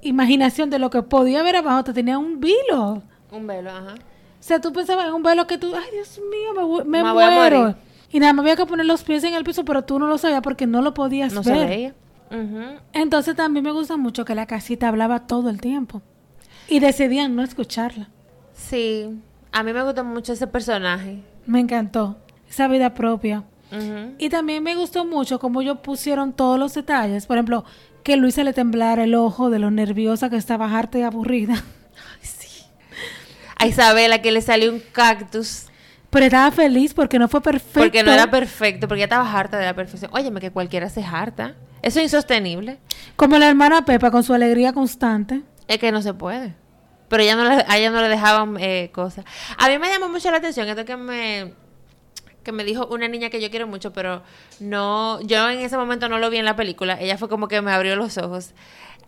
imaginación 0.03 0.71
de 0.71 0.79
lo 0.79 0.91
que 0.91 1.03
podía 1.03 1.41
haber 1.41 1.57
abajo 1.57 1.85
te 1.85 1.93
tenía 1.93 2.19
un 2.19 2.41
vilo. 2.41 3.03
Un 3.31 3.47
velo, 3.47 3.71
ajá. 3.71 3.95
O 3.95 4.43
sea, 4.43 4.61
tú 4.61 4.73
pensabas 4.73 5.07
en 5.07 5.13
un 5.15 5.23
velo 5.23 5.47
que 5.47 5.59
tú, 5.59 5.73
ay, 5.75 5.85
Dios 5.93 6.19
mío, 6.31 6.55
me, 6.57 6.63
voy- 6.65 6.85
me 6.85 7.03
Me 7.03 7.13
voy 7.13 7.23
a 7.25 7.31
muero. 7.31 7.61
morir. 7.61 7.77
Y 8.11 8.19
nada 8.19 8.33
más 8.33 8.43
había 8.43 8.57
que 8.57 8.67
poner 8.67 8.87
los 8.87 9.05
pies 9.05 9.23
en 9.25 9.35
el 9.35 9.45
piso, 9.45 9.65
pero 9.65 9.83
tú 9.85 9.99
no 9.99 10.07
lo 10.07 10.19
sabías 10.19 10.41
porque 10.41 10.67
no 10.67 10.81
lo 10.83 10.95
podías 10.95 11.33
No 11.33 11.43
se 11.45 11.53
ver. 11.53 11.95
Entonces 12.93 13.35
también 13.35 13.65
me 13.65 13.73
gusta 13.73 13.97
mucho 13.97 14.25
que 14.25 14.35
la 14.35 14.47
casita 14.47 14.89
hablaba 14.89 15.27
todo 15.27 15.51
el 15.51 15.61
tiempo. 15.61 16.03
Y 16.69 16.79
decidían 16.79 17.35
no 17.35 17.43
escucharla. 17.43 18.09
Sí. 18.55 19.19
A 19.53 19.63
mí 19.63 19.73
me 19.73 19.83
gustó 19.83 20.05
mucho 20.05 20.33
ese 20.33 20.47
personaje. 20.47 21.23
Me 21.47 21.61
encantó. 21.61 22.19
Esa 22.49 22.69
vida 22.69 22.95
propia. 22.95 23.45
Y 24.19 24.29
también 24.29 24.65
me 24.65 24.75
gustó 24.75 25.05
mucho 25.05 25.39
cómo 25.39 25.63
ellos 25.63 25.79
pusieron 25.83 26.33
todos 26.33 26.59
los 26.59 26.75
detalles. 26.75 27.27
Por 27.27 27.37
ejemplo, 27.37 27.65
que 28.03 28.17
Luisa 28.17 28.43
le 28.43 28.53
temblara 28.53 29.05
el 29.05 29.15
ojo 29.15 29.51
de 29.51 29.61
lo 29.61 29.71
nerviosa 29.71 30.29
que 30.29 30.37
estaba 30.37 30.77
harta 30.77 30.99
y 30.99 31.03
aburrida. 31.03 31.55
A 33.57 33.67
Isabela 33.67 34.23
que 34.23 34.33
le 34.33 34.41
salió 34.41 34.73
un 34.73 34.81
cactus. 34.93 35.67
Pero 36.09 36.25
estaba 36.25 36.51
feliz 36.51 36.95
porque 36.95 37.19
no 37.19 37.29
fue 37.29 37.43
perfecto. 37.43 37.81
Porque 37.81 38.03
no 38.03 38.11
era 38.11 38.31
perfecto, 38.31 38.89
porque 38.89 39.01
ya 39.01 39.05
estaba 39.05 39.31
harta 39.31 39.59
de 39.59 39.67
la 39.67 39.75
perfección. 39.75 40.11
Óyeme, 40.15 40.41
que 40.41 40.51
cualquiera 40.51 40.89
se 40.89 41.05
harta. 41.05 41.55
Eso 41.83 41.99
es 41.99 42.05
insostenible. 42.05 42.79
Como 43.17 43.39
la 43.39 43.49
hermana 43.49 43.85
Pepa 43.85 44.11
con 44.11 44.23
su 44.23 44.35
alegría 44.35 44.73
constante. 44.73 45.43
Es 45.67 45.79
que 45.79 45.93
no 45.93 46.03
se 46.03 46.15
puede. 46.15 46.55
Pero 47.09 47.23
ella 47.23 47.37
no 47.37 47.45
le, 47.45 47.65
a 47.67 47.79
ella 47.79 47.91
no 47.91 48.01
le 48.01 48.09
dejaban 48.09 48.57
eh, 48.61 48.91
cosas. 48.93 49.25
A 49.59 49.69
mí 49.69 49.79
me 49.79 49.89
llamó 49.89 50.09
mucho 50.09 50.31
la 50.31 50.37
atención 50.37 50.69
esto 50.69 50.85
que 50.85 50.97
me 50.97 51.55
que 52.43 52.53
me 52.53 52.65
dijo 52.65 52.87
una 52.87 53.07
niña 53.09 53.29
que 53.29 53.41
yo 53.41 53.51
quiero 53.51 53.67
mucho, 53.67 53.93
pero 53.93 54.23
no, 54.61 55.21
yo 55.23 55.51
en 55.51 55.59
ese 55.59 55.77
momento 55.77 56.09
no 56.09 56.19
lo 56.19 56.31
vi 56.31 56.39
en 56.39 56.45
la 56.45 56.57
película. 56.57 56.99
Ella 56.99 57.19
fue 57.19 57.29
como 57.29 57.49
que 57.49 57.61
me 57.61 57.73
abrió 57.73 57.97
los 57.97 58.17
ojos. 58.17 58.53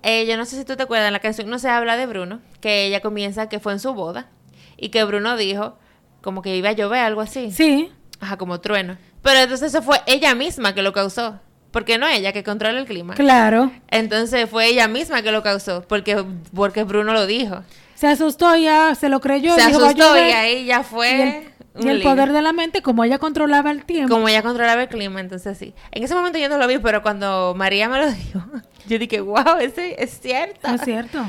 Eh, 0.03 0.27
yo 0.27 0.37
no 0.37 0.45
sé 0.45 0.57
si 0.57 0.65
tú 0.65 0.77
te 0.77 0.83
acuerdas, 0.83 1.07
en 1.07 1.13
la 1.13 1.21
canción 1.21 1.49
no 1.49 1.59
se 1.59 1.69
habla 1.69 1.97
de 1.97 2.07
Bruno, 2.07 2.41
que 2.61 2.87
ella 2.87 3.01
comienza 3.01 3.49
que 3.49 3.61
fue 3.61 3.73
en 3.73 3.79
su 3.79 3.95
boda 3.95 4.29
y 4.77 4.91
que 4.91 5.05
Bruno 5.05 5.37
dijo 5.37 5.79
como 6.21 6.43
que 6.43 6.57
iba 6.57 6.71
a 6.71 6.73
llover, 6.73 7.01
algo 7.01 7.21
así. 7.21 7.51
Sí. 7.53 7.91
Ajá, 8.21 8.37
como 8.37 8.61
trueno. 8.61 8.99
Pero 9.23 9.41
entonces 9.41 9.73
eso 9.73 9.83
fue 9.83 10.01
ella 10.07 10.35
misma 10.35 10.75
que 10.75 10.83
lo 10.83 10.93
causó. 10.93 11.41
Porque 11.73 11.99
no 11.99 12.07
ella 12.07 12.33
que 12.33 12.45
controla 12.45 12.79
el 12.79 12.87
clima. 12.87 13.15
Claro. 13.15 13.73
Entonces 13.91 14.49
fue 14.49 14.67
ella 14.67 14.87
misma 14.89 15.23
que 15.23 15.33
lo 15.33 15.43
causó. 15.43 15.83
Porque, 15.83 16.23
porque 16.55 16.85
Bruno 16.85 17.13
lo 17.13 17.27
dijo. 17.27 17.63
Se 17.95 18.07
asustó 18.07 18.55
ya, 18.57 18.95
se 18.95 19.09
lo 19.09 19.21
creyó. 19.21 19.55
Se 19.55 19.67
dijo, 19.67 19.81
"Va 19.81 19.87
a 19.87 19.91
asustó 19.91 20.17
y 20.17 20.21
llover". 20.21 20.35
ahí 20.35 20.65
ya 20.67 20.81
Y 20.81 20.85
fue. 20.85 21.39
el, 21.77 21.85
y 21.85 21.89
el 21.89 22.03
poder 22.03 22.33
de 22.33 22.43
la 22.43 22.53
mente, 22.53 22.83
como 22.83 23.05
ella 23.05 23.19
controlaba 23.19 23.71
el 23.71 23.85
tiempo. 23.85 24.13
Como 24.15 24.29
ella 24.29 24.43
controlaba 24.43 24.83
el 24.83 24.89
clima, 24.89 25.21
entonces 25.21 25.57
sí. 25.57 25.73
En 25.91 26.03
ese 26.03 26.15
momento 26.15 26.39
yo 26.39 26.49
no 26.49 26.59
lo 26.59 26.67
vi, 26.67 26.79
pero 26.79 27.03
cuando 27.03 27.55
María 27.57 27.89
me 27.89 27.99
lo 27.99 28.11
dijo, 28.13 28.41
yo 28.87 28.99
dije, 28.99 29.21
wow, 29.21 29.59
ese 29.61 29.97
es 30.03 30.21
cierto. 30.21 30.69
Es 30.75 30.83
cierto. 30.83 31.25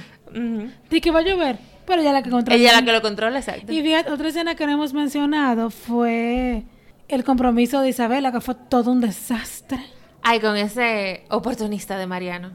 Di 0.90 1.00
que 1.00 1.12
va 1.12 1.20
a 1.20 1.24
llover. 1.24 1.58
Pero 1.86 2.02
ella 2.02 2.12
la 2.14 2.24
que 2.24 2.30
controla. 2.30 2.58
Ella 2.60 2.70
es 2.72 2.76
la 2.78 2.86
que 2.86 2.92
lo 2.92 3.02
controla, 3.02 3.40
exacto. 3.40 3.72
Y 3.72 3.82
fíjate, 3.82 4.10
otra 4.12 4.30
escena 4.30 4.56
que 4.56 4.66
no 4.66 4.72
hemos 4.74 4.94
mencionado 4.94 5.70
fue 5.70 6.64
el 7.08 7.24
compromiso 7.24 7.82
de 7.82 7.90
Isabela, 7.90 8.32
que 8.32 8.42
fue 8.42 8.56
todo 8.56 8.92
un 8.92 9.02
desastre. 9.02 9.80
Ay, 10.24 10.40
con 10.40 10.56
ese 10.56 11.26
oportunista 11.30 11.98
de 11.98 12.08
Mariano. 12.08 12.52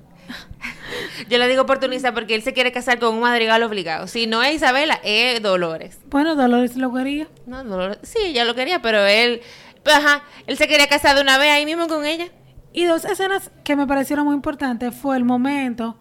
Yo 1.28 1.38
le 1.38 1.48
digo 1.48 1.62
oportunista 1.62 2.12
porque 2.14 2.34
él 2.34 2.42
se 2.42 2.52
quiere 2.54 2.72
casar 2.72 2.98
con 2.98 3.14
un 3.14 3.20
madrigal 3.20 3.62
obligado. 3.62 4.06
Si 4.06 4.26
no 4.26 4.42
es 4.42 4.56
Isabela, 4.56 5.00
es 5.04 5.42
Dolores. 5.42 5.98
Bueno, 6.06 6.34
Dolores 6.34 6.76
lo 6.76 6.92
quería. 6.92 7.28
No, 7.46 7.62
Dolores. 7.64 7.98
Sí, 8.02 8.18
ella 8.24 8.44
lo 8.44 8.54
quería, 8.54 8.80
pero 8.80 9.04
él. 9.04 9.42
Pues, 9.84 9.96
ajá, 9.96 10.22
él 10.46 10.56
se 10.56 10.66
quería 10.66 10.86
casar 10.86 11.14
de 11.14 11.22
una 11.22 11.38
vez 11.38 11.50
ahí 11.50 11.66
mismo 11.66 11.88
con 11.88 12.04
ella. 12.06 12.28
Y 12.72 12.84
dos 12.84 13.04
escenas 13.04 13.50
que 13.64 13.76
me 13.76 13.86
parecieron 13.86 14.26
muy 14.26 14.34
importantes 14.34 14.94
fue 14.94 15.16
el 15.16 15.24
momento 15.24 15.98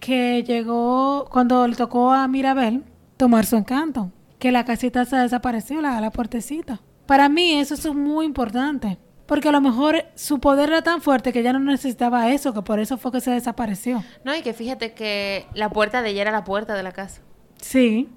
que 0.00 0.42
llegó 0.44 1.28
cuando 1.30 1.66
le 1.66 1.76
tocó 1.76 2.12
a 2.12 2.26
Mirabel 2.28 2.84
tomar 3.16 3.46
su 3.46 3.56
encanto, 3.56 4.12
que 4.38 4.52
la 4.52 4.64
casita 4.64 5.04
se 5.04 5.16
desapareció, 5.16 5.80
la, 5.80 6.00
la 6.00 6.10
puertecita. 6.10 6.80
Para 7.06 7.28
mí 7.28 7.58
eso 7.58 7.74
es 7.74 7.86
muy 7.86 8.26
importante, 8.26 8.98
porque 9.26 9.48
a 9.48 9.52
lo 9.52 9.60
mejor 9.60 10.04
su 10.14 10.38
poder 10.40 10.68
era 10.70 10.82
tan 10.82 11.00
fuerte 11.02 11.32
que 11.32 11.42
ya 11.42 11.52
no 11.52 11.58
necesitaba 11.60 12.30
eso, 12.30 12.54
que 12.54 12.62
por 12.62 12.78
eso 12.80 12.96
fue 12.98 13.12
que 13.12 13.20
se 13.20 13.30
desapareció. 13.30 14.04
No, 14.24 14.34
y 14.34 14.42
que 14.42 14.52
fíjate 14.54 14.92
que 14.94 15.46
la 15.54 15.70
puerta 15.70 16.02
de 16.02 16.10
ella 16.10 16.22
era 16.22 16.30
la 16.32 16.44
puerta 16.44 16.74
de 16.74 16.82
la 16.82 16.92
casa. 16.92 17.20
Sí, 17.60 18.08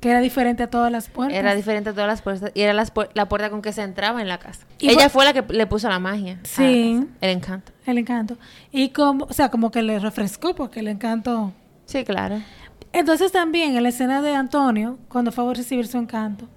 Que 0.00 0.10
era 0.10 0.20
diferente 0.20 0.62
a 0.62 0.68
todas 0.68 0.92
las 0.92 1.08
puertas. 1.08 1.38
Era 1.38 1.54
diferente 1.54 1.88
a 1.88 1.92
todas 1.94 2.06
las 2.06 2.20
puertas. 2.20 2.50
Y 2.54 2.60
era 2.60 2.74
las 2.74 2.92
pu- 2.92 3.08
la 3.14 3.26
puerta 3.26 3.48
con 3.48 3.62
que 3.62 3.72
se 3.72 3.80
entraba 3.82 4.20
en 4.20 4.28
la 4.28 4.36
casa. 4.38 4.66
Y 4.78 4.90
Ella 4.90 5.08
fue- 5.08 5.24
la 5.24 5.32
que 5.32 5.42
le 5.50 5.66
puso 5.66 5.88
la 5.88 5.98
magia. 5.98 6.34
la 6.42 6.46
Sí. 6.48 7.06
El 7.22 7.30
encanto. 7.30 7.72
El 7.86 7.96
encanto. 7.96 8.36
Y 8.70 8.90
como, 8.90 9.24
o 9.24 9.32
sea, 9.32 9.48
como 9.50 9.70
que 9.70 9.80
le 9.82 9.98
refrescó 9.98 10.54
porque 10.54 10.80
el 10.80 10.88
encanto... 10.88 11.54
Sí, 11.86 12.04
claro. 12.04 12.38
Entonces 12.92 13.32
también 13.32 13.76
en 13.76 13.82
la 13.82 13.88
escena 13.88 14.20
de 14.20 14.34
Antonio, 14.34 14.98
cuando 15.08 15.32
fue 15.32 15.50
a 15.50 15.54
recibir 15.54 15.86
su 15.86 15.96
encanto, 15.96 16.48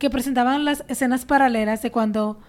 que 0.00 0.10
presentaban 0.10 0.64
las 0.64 0.82
escenas 0.88 1.24
paralelas 1.24 1.82
de 1.82 1.92
cuando 1.92 2.40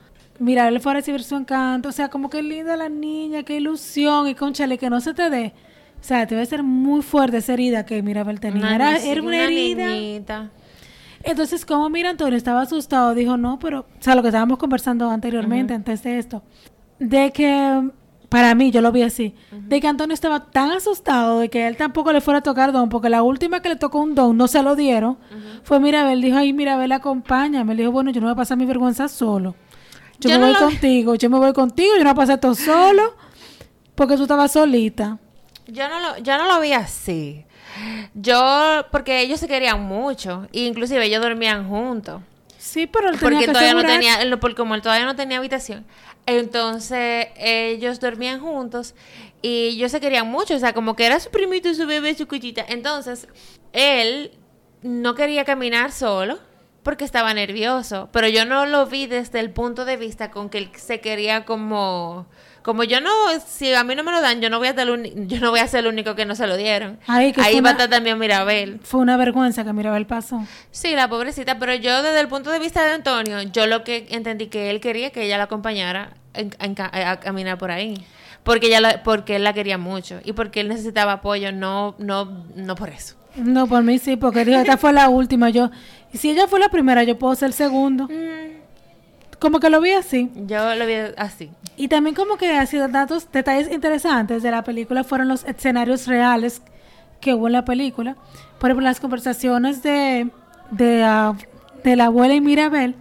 Mirabel 0.41 0.79
fue 0.79 0.91
a 0.93 0.95
recibir 0.95 1.23
su 1.23 1.35
encanto, 1.35 1.89
o 1.89 1.91
sea, 1.91 2.09
como 2.09 2.29
que 2.29 2.41
linda 2.41 2.75
la 2.75 2.89
niña, 2.89 3.43
qué 3.43 3.57
ilusión, 3.57 4.27
y 4.27 4.35
conchale, 4.35 4.77
que 4.77 4.89
no 4.89 4.99
se 4.99 5.13
te 5.13 5.29
dé. 5.29 5.53
O 5.99 6.03
sea, 6.03 6.25
te 6.25 6.33
debe 6.33 6.47
ser 6.47 6.63
muy 6.63 7.03
fuerte 7.03 7.37
esa 7.37 7.53
herida 7.53 7.85
que 7.85 8.01
Mirabel 8.01 8.39
tenía. 8.39 8.61
Una 8.61 8.97
Era, 8.97 9.21
una 9.21 9.43
herida. 9.45 9.87
niñita. 9.87 10.49
Entonces, 11.23 11.63
como 11.63 11.87
mira 11.89 12.09
Antonio 12.09 12.35
estaba 12.35 12.61
asustado, 12.61 13.13
dijo, 13.13 13.37
no, 13.37 13.59
pero, 13.59 13.81
o 13.81 14.03
sea, 14.03 14.15
lo 14.15 14.23
que 14.23 14.29
estábamos 14.29 14.57
conversando 14.57 15.11
anteriormente, 15.11 15.75
antes 15.75 16.01
de 16.01 16.17
esto, 16.17 16.41
de 16.97 17.31
que, 17.31 17.91
para 18.27 18.55
mí, 18.55 18.71
yo 18.71 18.81
lo 18.81 18.91
vi 18.91 19.03
así, 19.03 19.35
de 19.51 19.79
que 19.79 19.87
Antonio 19.87 20.15
estaba 20.15 20.45
tan 20.49 20.71
asustado 20.71 21.39
de 21.39 21.49
que 21.49 21.67
él 21.67 21.77
tampoco 21.77 22.11
le 22.11 22.21
fuera 22.21 22.39
a 22.39 22.41
tocar 22.41 22.71
don, 22.71 22.89
porque 22.89 23.09
la 23.09 23.21
última 23.21 23.59
que 23.59 23.69
le 23.69 23.75
tocó 23.75 23.99
un 23.99 24.15
don 24.15 24.35
no 24.35 24.47
se 24.47 24.63
lo 24.63 24.75
dieron, 24.75 25.17
fue 25.61 25.79
Mirabel, 25.79 26.19
dijo, 26.19 26.37
ay, 26.37 26.51
Mirabel, 26.53 26.91
acompaña, 26.93 27.63
me 27.63 27.75
dijo, 27.75 27.91
bueno, 27.91 28.09
yo 28.09 28.19
no 28.21 28.25
voy 28.25 28.33
a 28.33 28.37
pasar 28.37 28.57
mi 28.57 28.65
vergüenza 28.65 29.07
solo, 29.07 29.53
yo, 30.29 30.39
me 30.39 30.39
no 30.39 30.45
voy 30.47 30.53
lo- 30.53 30.59
contigo, 30.67 31.15
yo 31.15 31.29
me 31.29 31.37
voy 31.37 31.53
contigo, 31.53 31.93
yo 31.97 32.03
no 32.03 32.15
pasar 32.15 32.35
esto 32.35 32.55
solo, 32.55 33.15
porque 33.95 34.15
tú 34.15 34.23
estabas 34.23 34.51
solita. 34.51 35.19
Yo 35.67 35.87
no 35.87 35.99
lo, 35.99 36.17
yo 36.19 36.37
no 36.37 36.47
lo 36.47 36.59
vi 36.59 36.73
así. 36.73 37.45
Yo, 38.13 38.85
porque 38.91 39.21
ellos 39.21 39.39
se 39.39 39.47
querían 39.47 39.81
mucho. 39.81 40.47
e 40.51 40.61
Inclusive 40.61 41.05
ellos 41.05 41.21
dormían 41.21 41.67
juntos. 41.69 42.21
Sí, 42.57 42.85
pero 42.87 43.09
él 43.09 43.17
tenía 43.17 43.29
Porque 43.39 43.45
que 43.45 43.51
todavía 43.53 43.73
no 43.73 43.83
tenía, 43.83 44.39
porque 44.39 44.55
como 44.55 44.75
él 44.75 44.81
todavía 44.81 45.05
no 45.05 45.15
tenía 45.15 45.37
habitación. 45.37 45.85
Entonces, 46.25 47.27
ellos 47.37 47.99
dormían 47.99 48.39
juntos 48.39 48.93
y 49.41 49.69
ellos 49.69 49.91
se 49.91 49.99
querían 49.99 50.27
mucho. 50.27 50.55
O 50.55 50.59
sea, 50.59 50.73
como 50.73 50.95
que 50.95 51.05
era 51.05 51.19
su 51.19 51.29
primito, 51.31 51.73
su 51.73 51.87
bebé, 51.87 52.13
su 52.15 52.27
cuchita. 52.27 52.63
Entonces, 52.67 53.27
él 53.73 54.31
no 54.83 55.15
quería 55.15 55.45
caminar 55.45 55.91
solo 55.91 56.39
porque 56.83 57.05
estaba 57.05 57.33
nervioso. 57.33 58.09
Pero 58.11 58.27
yo 58.27 58.45
no 58.45 58.65
lo 58.65 58.85
vi 58.85 59.07
desde 59.07 59.39
el 59.39 59.51
punto 59.51 59.85
de 59.85 59.97
vista 59.97 60.31
con 60.31 60.49
que 60.49 60.57
él 60.57 60.69
se 60.75 60.99
quería 60.99 61.45
como... 61.45 62.27
Como 62.63 62.83
yo 62.83 63.01
no, 63.01 63.09
si 63.47 63.73
a 63.73 63.83
mí 63.83 63.95
no 63.95 64.03
me 64.03 64.11
lo 64.11 64.21
dan, 64.21 64.39
yo 64.39 64.51
no 64.51 64.59
voy 64.59 64.67
a 64.67 64.75
ser 64.75 64.87
el, 64.87 65.27
yo 65.27 65.39
no 65.39 65.49
voy 65.49 65.61
a 65.61 65.67
ser 65.67 65.79
el 65.79 65.87
único 65.87 66.13
que 66.13 66.25
no 66.27 66.35
se 66.35 66.45
lo 66.45 66.55
dieron. 66.57 66.99
Ay, 67.07 67.33
que 67.33 67.41
Ahí 67.41 67.53
va 67.55 67.57
a 67.57 67.61
una- 67.61 67.71
estar 67.71 67.89
también 67.89 68.19
Mirabel. 68.19 68.79
Fue 68.83 68.99
una 68.99 69.17
vergüenza 69.17 69.63
que 69.63 69.73
Mirabel 69.73 70.05
pasó. 70.05 70.45
Sí, 70.69 70.91
la 70.93 71.07
pobrecita, 71.09 71.57
pero 71.57 71.73
yo 71.73 72.03
desde 72.03 72.19
el 72.19 72.27
punto 72.27 72.51
de 72.51 72.59
vista 72.59 72.83
de 72.85 72.91
Antonio, 72.91 73.41
yo 73.41 73.65
lo 73.65 73.83
que 73.83 74.05
entendí 74.11 74.45
que 74.45 74.69
él 74.69 74.79
quería 74.79 75.09
que 75.09 75.23
ella 75.23 75.39
la 75.39 75.45
acompañara 75.45 76.11
en- 76.35 76.53
a, 76.77 77.19
caminar 77.19 77.57
por 77.57 77.71
ahí. 77.71 78.05
Porque 78.43 78.67
ella 78.67 78.79
la- 78.79 79.01
porque 79.01 79.37
él 79.37 79.43
la 79.43 79.53
quería 79.53 79.79
mucho 79.79 80.19
y 80.23 80.33
porque 80.33 80.59
él 80.61 80.67
necesitaba 80.67 81.13
apoyo, 81.13 81.51
no 81.51 81.95
no 81.97 82.45
no 82.55 82.75
por 82.75 82.89
eso. 82.89 83.15
No, 83.37 83.65
por 83.65 83.81
mí 83.81 83.97
sí, 83.97 84.17
porque 84.17 84.43
dijo, 84.45 84.59
esta 84.59 84.77
fue 84.77 84.93
la 84.93 85.09
última. 85.09 85.49
Yo, 85.49 85.71
y 86.13 86.17
si 86.17 86.29
ella 86.29 86.47
fue 86.47 86.59
la 86.59 86.69
primera, 86.69 87.03
yo 87.03 87.17
puedo 87.17 87.35
ser 87.35 87.47
el 87.47 87.53
segundo. 87.53 88.07
Como 89.39 89.59
que 89.59 89.69
lo 89.69 89.81
vi 89.81 89.91
así. 89.91 90.29
Yo 90.45 90.75
lo 90.75 90.85
vi 90.85 90.93
así. 91.17 91.51
Y 91.77 91.87
también 91.87 92.15
como 92.15 92.37
que 92.37 92.51
ha 92.57 92.65
sido 92.65 92.87
datos, 92.89 93.31
detalles 93.31 93.71
interesantes 93.71 94.43
de 94.43 94.51
la 94.51 94.63
película 94.63 95.03
fueron 95.03 95.27
los 95.27 95.45
escenarios 95.45 96.07
reales 96.07 96.61
que 97.19 97.33
hubo 97.33 97.47
en 97.47 97.53
la 97.53 97.65
película. 97.65 98.17
Por 98.59 98.69
ejemplo, 98.69 98.83
las 98.83 98.99
conversaciones 98.99 99.81
de, 99.81 100.29
de, 100.71 101.03
ah, 101.03 101.33
de 101.83 101.95
la 101.95 102.05
abuela 102.05 102.35
y 102.35 102.41
Mirabel 102.41 102.95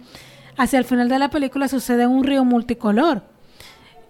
hacia 0.57 0.79
el 0.79 0.85
final 0.85 1.09
de 1.09 1.19
la 1.19 1.29
película 1.29 1.67
sucede 1.67 2.03
en 2.03 2.09
un 2.09 2.23
río 2.23 2.45
multicolor. 2.45 3.23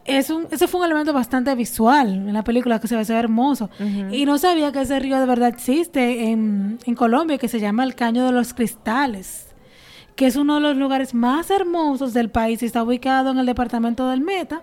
Es 0.06 0.30
un, 0.30 0.48
ese 0.50 0.68
fue 0.68 0.80
un 0.82 0.86
elemento 0.88 1.14
bastante 1.14 1.54
visual 1.54 2.08
en 2.08 2.34
la 2.34 2.44
película 2.44 2.80
que 2.80 2.88
se 2.88 2.96
ve, 2.96 3.06
se 3.06 3.14
ve 3.14 3.20
hermoso. 3.20 3.70
Y 4.12 4.26
no 4.26 4.38
sabía 4.38 4.72
que 4.72 4.82
ese 4.82 5.00
río 5.00 5.20
de 5.20 5.26
verdad 5.26 5.50
existe 5.50 6.30
en, 6.30 6.80
en 6.86 6.96
Colombia, 6.96 7.38
que 7.38 7.48
se 7.48 7.60
llama 7.60 7.84
el 7.84 7.96
Caño 7.96 8.26
de 8.26 8.32
los 8.32 8.54
Cristales 8.54 9.48
que 10.16 10.28
es 10.28 10.36
uno 10.36 10.56
de 10.56 10.62
los 10.62 10.78
lugares 10.78 11.14
más 11.14 11.50
hermosos 11.50 12.14
del 12.14 12.30
país 12.30 12.62
y 12.62 12.66
está 12.66 12.84
ubicado 12.84 13.32
en 13.32 13.40
el 13.40 13.46
departamento 13.46 14.08
del 14.10 14.22
Meta. 14.22 14.62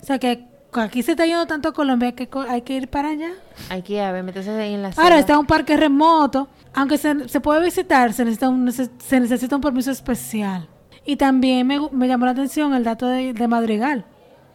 O 0.00 0.04
sea 0.04 0.18
que 0.18 0.46
aquí 0.72 1.02
se 1.02 1.12
está 1.12 1.26
yendo 1.26 1.46
tanto 1.46 1.70
a 1.70 1.72
Colombia 1.72 2.12
que 2.12 2.28
hay 2.48 2.62
que 2.62 2.74
ir 2.76 2.88
para 2.88 3.10
allá. 3.10 3.30
Hay 3.68 3.82
que 3.82 3.94
ir 3.94 4.00
a 4.00 4.12
ver, 4.12 4.22
meterse 4.22 4.50
ahí 4.50 4.74
en 4.74 4.82
la 4.82 4.90
Ahora 4.96 5.18
está 5.18 5.38
un 5.38 5.46
parque 5.46 5.76
remoto, 5.76 6.48
aunque 6.74 6.98
se, 6.98 7.28
se 7.28 7.40
puede 7.40 7.64
visitar, 7.64 8.12
se 8.12 8.24
necesita, 8.24 8.48
un, 8.48 8.70
se 8.70 9.20
necesita 9.20 9.56
un 9.56 9.62
permiso 9.62 9.90
especial. 9.90 10.68
Y 11.04 11.16
también 11.16 11.66
me, 11.66 11.80
me 11.90 12.06
llamó 12.06 12.26
la 12.26 12.32
atención 12.32 12.74
el 12.74 12.84
dato 12.84 13.06
de, 13.06 13.32
de 13.32 13.48
madrigal, 13.48 14.04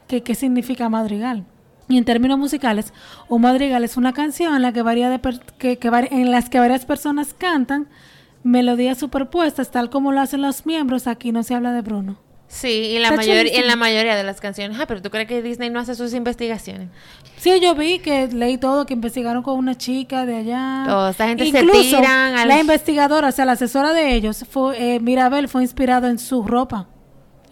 que 0.08 0.24
qué 0.24 0.36
significa 0.36 0.90
madrigal. 0.90 1.44
Y 1.88 1.98
en 1.98 2.06
términos 2.06 2.40
musicales, 2.40 2.94
un 3.30 3.42
madrigal 3.44 3.84
es 3.84 3.96
una 3.98 4.12
canción 4.14 4.56
en 4.56 4.62
la 4.64 4.74
que, 4.74 4.82
varía 4.82 5.10
de 5.10 5.20
per- 5.20 5.42
que, 5.60 5.78
que 5.78 5.88
en 6.12 6.32
las 6.32 6.50
que 6.50 6.60
varias 6.60 6.86
personas 6.86 7.34
cantan 7.38 7.88
melodías 8.44 8.98
superpuestas, 8.98 9.72
tal 9.72 9.90
como 9.90 10.12
lo 10.12 10.22
hacen 10.22 10.42
los 10.42 10.66
miembros. 10.66 11.08
Aquí 11.08 11.32
no 11.32 11.44
se 11.44 11.54
habla 11.56 11.72
de 11.74 11.82
Bruno. 11.82 12.18
Sí, 12.48 12.68
y 12.70 13.00
la 13.00 13.12
mayor, 13.12 13.38
chulísimo. 13.38 13.62
en 13.64 13.68
la 13.68 13.76
mayoría 13.76 14.16
de 14.16 14.24
las 14.24 14.40
canciones. 14.40 14.78
Ah, 14.80 14.86
pero 14.88 15.02
tú 15.02 15.10
crees 15.10 15.28
que 15.28 15.42
Disney 15.42 15.70
no 15.72 15.80
hace 15.80 15.96
sus 15.96 16.14
investigaciones. 16.14 16.90
Sí, 17.38 17.60
yo 17.60 17.74
vi 17.76 18.00
que 18.00 18.28
leí 18.28 18.58
todo, 18.58 18.86
que 18.86 18.94
investigaron 18.94 19.42
con 19.44 19.58
una 19.58 19.76
chica 19.76 20.26
de 20.26 20.38
allá. 20.38 20.84
Toda 20.88 21.10
esta 21.12 21.28
gente 21.28 21.52
se 21.52 21.64
tiran 21.64 22.36
al- 22.36 22.48
la 22.48 22.60
investigadora, 22.60 23.30
o 23.30 23.32
sea, 23.32 23.46
la 23.46 23.54
asesora 23.54 23.94
de 23.94 24.14
ellos, 24.14 24.46
fue, 24.50 24.96
eh, 24.96 25.00
Mirabel, 25.00 25.48
fue 25.48 25.64
inspirado 25.64 26.08
en 26.08 26.18
su 26.20 26.44
ropa. 26.44 26.88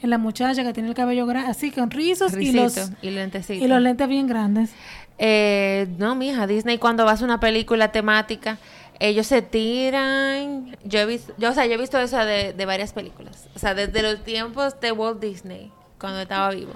En 0.04 0.10
la 0.10 0.18
muchacha 0.18 0.64
que 0.64 0.74
tiene 0.74 0.90
el 0.90 0.96
cabello 0.96 1.26
grande, 1.26 1.50
así 1.50 1.72
con 1.72 1.90
rizos 1.90 2.34
y 2.38 2.52
los, 2.52 2.76
y 3.02 3.10
lentecito. 3.10 3.64
y 3.64 3.68
los 3.68 3.82
lentes 3.82 4.08
bien 4.08 4.28
grandes. 4.28 4.72
Eh, 5.18 5.88
no, 5.98 6.14
mija, 6.16 6.46
Disney 6.46 6.78
cuando 6.78 7.06
va 7.06 7.14
a 7.14 7.24
una 7.24 7.40
película 7.40 7.92
temática, 7.92 8.58
ellos 9.00 9.28
se 9.28 9.42
tiran. 9.42 10.76
Yo 10.84 11.00
he 11.00 11.06
visto, 11.06 11.34
yo, 11.38 11.52
o 11.52 11.54
sea, 11.54 11.66
yo 11.66 11.74
he 11.74 11.78
visto 11.78 11.98
eso 12.00 12.18
de, 12.18 12.54
de 12.54 12.66
varias 12.66 12.94
películas. 12.94 13.48
O 13.56 13.60
sea, 13.60 13.74
desde 13.74 14.02
los 14.02 14.24
tiempos 14.24 14.80
de 14.82 14.92
Walt 14.92 15.20
Disney, 15.22 15.72
cuando 16.00 16.20
estaba 16.22 16.50
vivo. 16.52 16.74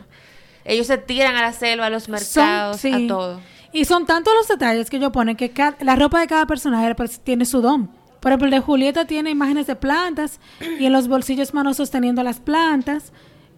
Ellos 0.65 0.87
se 0.87 0.97
tiran 0.97 1.35
a 1.35 1.41
la 1.41 1.53
selva, 1.53 1.85
a 1.87 1.89
los 1.89 2.03
Son- 2.03 2.13
mercados, 2.13 2.77
sí. 2.79 2.91
a 3.05 3.07
todo. 3.07 3.41
Y 3.73 3.85
son 3.85 4.05
tantos 4.05 4.33
los 4.33 4.47
detalles 4.47 4.89
que 4.89 4.97
ellos 4.97 5.11
ponen 5.11 5.35
que 5.35 5.49
ca- 5.51 5.75
la 5.81 5.95
ropa 5.95 6.19
de 6.21 6.27
cada 6.27 6.45
personaje 6.45 6.93
tiene 7.23 7.45
su 7.45 7.61
don. 7.61 7.89
Por 8.19 8.31
ejemplo, 8.31 8.45
el 8.47 8.51
de 8.51 8.59
Julieta 8.59 9.05
tiene 9.05 9.29
imágenes 9.29 9.67
de 9.67 9.75
plantas 9.75 10.39
y 10.79 10.85
en 10.85 10.91
los 10.93 11.07
bolsillos 11.07 11.53
manos 11.53 11.77
sosteniendo 11.77 12.23
las 12.23 12.39
plantas 12.39 13.11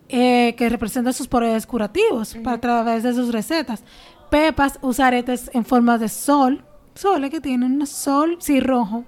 eh, 0.10 0.56
que 0.58 0.70
representan 0.70 1.14
sus 1.14 1.28
poderes 1.28 1.66
curativos 1.68 2.36
para- 2.44 2.56
a 2.56 2.60
través 2.62 3.04
de 3.04 3.14
sus 3.14 3.32
recetas. 3.32 3.84
Pepas 4.32 4.80
usa 4.82 5.08
aretes 5.08 5.50
en 5.54 5.64
forma 5.66 5.98
de 5.98 6.10
sol, 6.10 6.64
soles 6.96 7.30
que 7.30 7.40
tienen 7.42 7.80
un 7.80 7.86
sol, 7.88 8.38
sí, 8.40 8.60
rojo. 8.60 9.06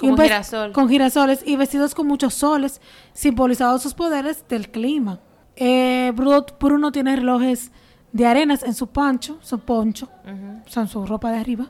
Girasol. 0.00 0.72
Con 0.72 0.88
girasoles 0.88 1.42
y 1.46 1.56
vestidos 1.56 1.94
con 1.94 2.06
muchos 2.06 2.32
soles, 2.32 2.80
simbolizados 3.12 3.82
sus 3.82 3.92
poderes 3.92 4.44
del 4.48 4.70
clima. 4.70 5.20
Eh, 5.56 6.10
Bruno, 6.14 6.46
Bruno 6.58 6.90
tiene 6.90 7.16
relojes 7.16 7.70
de 8.12 8.26
arenas 8.26 8.62
en 8.62 8.72
su 8.74 8.86
pancho, 8.86 9.38
su 9.42 9.58
poncho, 9.58 10.08
en 10.24 10.88
su 10.88 11.04
ropa 11.06 11.30
de 11.30 11.38
arriba, 11.38 11.66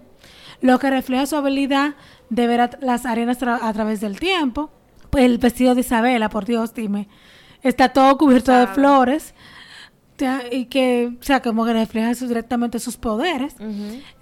lo 0.60 0.78
que 0.78 0.90
refleja 0.90 1.26
su 1.26 1.36
habilidad 1.36 1.94
de 2.28 2.46
ver 2.46 2.60
a- 2.60 2.70
las 2.80 3.06
arenas 3.06 3.40
tra- 3.40 3.58
a 3.62 3.72
través 3.72 4.00
del 4.00 4.18
tiempo. 4.20 4.70
El 5.16 5.38
vestido 5.38 5.74
de 5.74 5.80
Isabela, 5.80 6.28
por 6.28 6.44
Dios, 6.44 6.74
dime, 6.74 7.08
está 7.62 7.88
todo 7.90 8.16
cubierto 8.18 8.52
de 8.52 8.66
flores 8.68 9.34
y 10.52 10.66
que, 10.66 11.12
o 11.18 11.22
sea, 11.22 11.40
como 11.40 11.64
que 11.64 11.72
refleja 11.72 12.14
sus- 12.14 12.28
directamente 12.28 12.78
sus 12.78 12.96
poderes. 12.96 13.56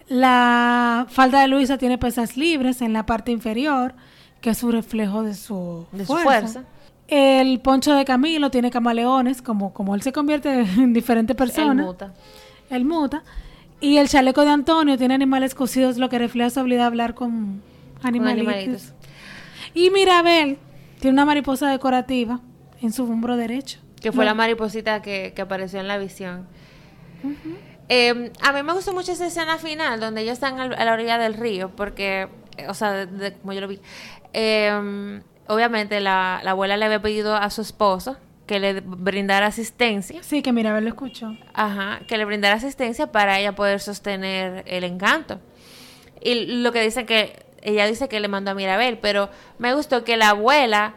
La 0.08 1.06
falda 1.10 1.40
de 1.42 1.48
Luisa 1.48 1.76
tiene 1.76 1.98
pesas 1.98 2.36
libres 2.36 2.80
en 2.80 2.92
la 2.92 3.04
parte 3.04 3.30
inferior, 3.32 3.94
que 4.40 4.50
es 4.50 4.62
un 4.62 4.72
reflejo 4.72 5.22
de 5.22 5.34
su, 5.34 5.86
De 5.92 6.06
su 6.06 6.16
fuerza. 6.16 6.64
El 7.08 7.60
poncho 7.60 7.94
de 7.94 8.04
Camilo 8.04 8.50
tiene 8.50 8.70
camaleones, 8.70 9.42
como, 9.42 9.72
como 9.72 9.94
él 9.94 10.02
se 10.02 10.12
convierte 10.12 10.60
en 10.78 10.92
diferentes 10.92 11.34
El 11.34 11.36
personas. 11.36 11.84
muta. 11.86 12.14
Él 12.70 12.84
muta. 12.84 13.22
Y 13.80 13.98
el 13.98 14.08
chaleco 14.08 14.42
de 14.44 14.50
Antonio 14.50 14.98
tiene 14.98 15.14
animales 15.14 15.54
cosidos, 15.54 15.98
lo 15.98 16.08
que 16.08 16.18
refleja 16.18 16.50
su 16.50 16.60
habilidad 16.60 16.82
de 16.82 16.86
hablar 16.86 17.14
con 17.14 17.62
animalitos. 18.02 18.48
animalitos. 18.48 18.92
Y 19.74 19.90
Mirabel 19.90 20.58
tiene 21.00 21.14
una 21.14 21.24
mariposa 21.24 21.70
decorativa 21.70 22.40
en 22.80 22.92
su 22.92 23.04
hombro 23.04 23.36
derecho. 23.36 23.78
Que 24.00 24.10
fue 24.12 24.24
No. 24.24 24.30
la 24.30 24.34
mariposita 24.34 25.02
que, 25.02 25.32
que 25.34 25.42
apareció 25.42 25.78
en 25.80 25.88
la 25.88 25.98
visión. 25.98 26.46
Eh, 27.88 28.32
a 28.42 28.52
mí 28.52 28.62
me 28.62 28.72
gustó 28.72 28.92
mucho 28.92 29.12
esa 29.12 29.26
escena 29.26 29.58
final 29.58 29.98
donde 30.00 30.20
ellos 30.22 30.34
están 30.34 30.60
al- 30.60 30.74
a 30.74 30.84
la 30.84 30.92
orilla 30.92 31.18
del 31.18 31.34
río, 31.34 31.70
porque, 31.74 32.28
o 32.68 32.74
sea, 32.74 32.92
de- 32.92 33.06
de- 33.06 33.32
como 33.34 33.52
yo 33.54 33.60
lo 33.60 33.68
vi, 33.68 33.80
eh, 34.34 35.20
obviamente 35.46 36.00
la, 36.00 36.40
la 36.44 36.50
abuela 36.50 36.76
le 36.76 36.84
había 36.84 37.00
pedido 37.00 37.34
a 37.34 37.48
su 37.50 37.62
esposo 37.62 38.16
que 38.48 38.58
le 38.58 38.80
brindara 38.80 39.46
asistencia, 39.46 40.20
Sí, 40.24 40.42
que 40.42 40.52
Mirabel 40.52 40.82
lo 40.82 40.90
escuchó. 40.90 41.36
ajá, 41.54 42.00
que 42.08 42.18
le 42.18 42.24
brindara 42.24 42.56
asistencia 42.56 43.12
para 43.12 43.38
ella 43.38 43.54
poder 43.54 43.78
sostener 43.78 44.64
el 44.66 44.82
encanto. 44.82 45.38
Y 46.20 46.46
lo 46.62 46.72
que 46.72 46.82
dicen 46.82 47.06
que 47.06 47.44
ella 47.62 47.86
dice 47.86 48.08
que 48.08 48.18
le 48.18 48.26
mandó 48.26 48.50
a 48.50 48.54
Mirabel, 48.54 48.98
pero 48.98 49.28
me 49.58 49.72
gustó 49.74 50.02
que 50.02 50.16
la 50.16 50.30
abuela 50.30 50.94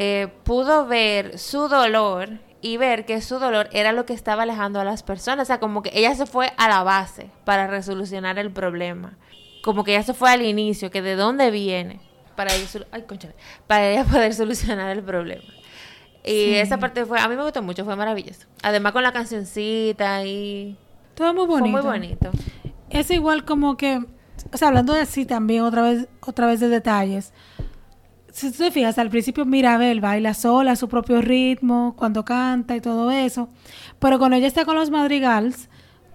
eh, 0.00 0.28
pudo 0.42 0.86
ver 0.86 1.38
su 1.38 1.68
dolor 1.68 2.30
y 2.60 2.78
ver 2.78 3.04
que 3.04 3.20
su 3.20 3.38
dolor 3.38 3.68
era 3.72 3.92
lo 3.92 4.06
que 4.06 4.14
estaba 4.14 4.42
alejando 4.44 4.80
a 4.80 4.84
las 4.84 5.02
personas. 5.02 5.44
O 5.44 5.46
sea, 5.46 5.60
como 5.60 5.82
que 5.82 5.90
ella 5.92 6.14
se 6.14 6.26
fue 6.26 6.52
a 6.56 6.68
la 6.68 6.82
base 6.82 7.30
para 7.44 7.66
resolucionar 7.66 8.38
el 8.38 8.50
problema. 8.50 9.18
Como 9.62 9.84
que 9.84 9.92
ella 9.92 10.02
se 10.02 10.14
fue 10.14 10.30
al 10.30 10.42
inicio, 10.42 10.90
que 10.90 11.02
de 11.02 11.14
dónde 11.14 11.50
viene 11.50 12.00
para 12.36 12.54
ella, 12.54 12.66
ay, 12.90 13.04
para 13.66 13.90
ella 13.90 14.04
poder 14.04 14.34
solucionar 14.42 14.90
el 14.90 15.02
problema. 15.02 15.44
Y 16.24 16.54
esa 16.54 16.78
parte 16.78 17.04
fue, 17.04 17.20
a 17.20 17.28
mí 17.28 17.36
me 17.36 17.42
gustó 17.42 17.60
mucho, 17.62 17.84
fue 17.84 17.96
maravilloso. 17.96 18.46
Además 18.62 18.92
con 18.92 19.02
la 19.02 19.12
cancioncita 19.12 20.24
y... 20.24 20.76
Todo 21.14 21.34
muy 21.34 21.46
bonito. 21.46 21.78
Fue 21.78 21.82
muy 21.82 22.00
bonito. 22.00 22.30
Es 22.88 23.10
igual 23.10 23.44
como 23.44 23.76
que, 23.76 24.02
o 24.52 24.56
sea, 24.56 24.68
hablando 24.68 24.94
de 24.94 25.00
así 25.00 25.26
también, 25.26 25.62
otra 25.62 25.82
vez, 25.82 26.08
otra 26.20 26.46
vez 26.46 26.60
de 26.60 26.68
detalles. 26.68 27.32
Si 28.32 28.50
tú 28.50 28.64
te 28.64 28.70
fijas, 28.70 28.98
al 28.98 29.10
principio 29.10 29.44
Mirabel 29.44 30.00
baila 30.00 30.32
sola 30.32 30.72
a 30.72 30.76
su 30.76 30.88
propio 30.88 31.20
ritmo, 31.20 31.94
cuando 31.96 32.24
canta 32.24 32.74
y 32.74 32.80
todo 32.80 33.10
eso. 33.10 33.48
Pero 33.98 34.18
cuando 34.18 34.36
ella 34.36 34.46
está 34.46 34.64
con 34.64 34.76
los 34.76 34.90
madrigals, 34.90 35.68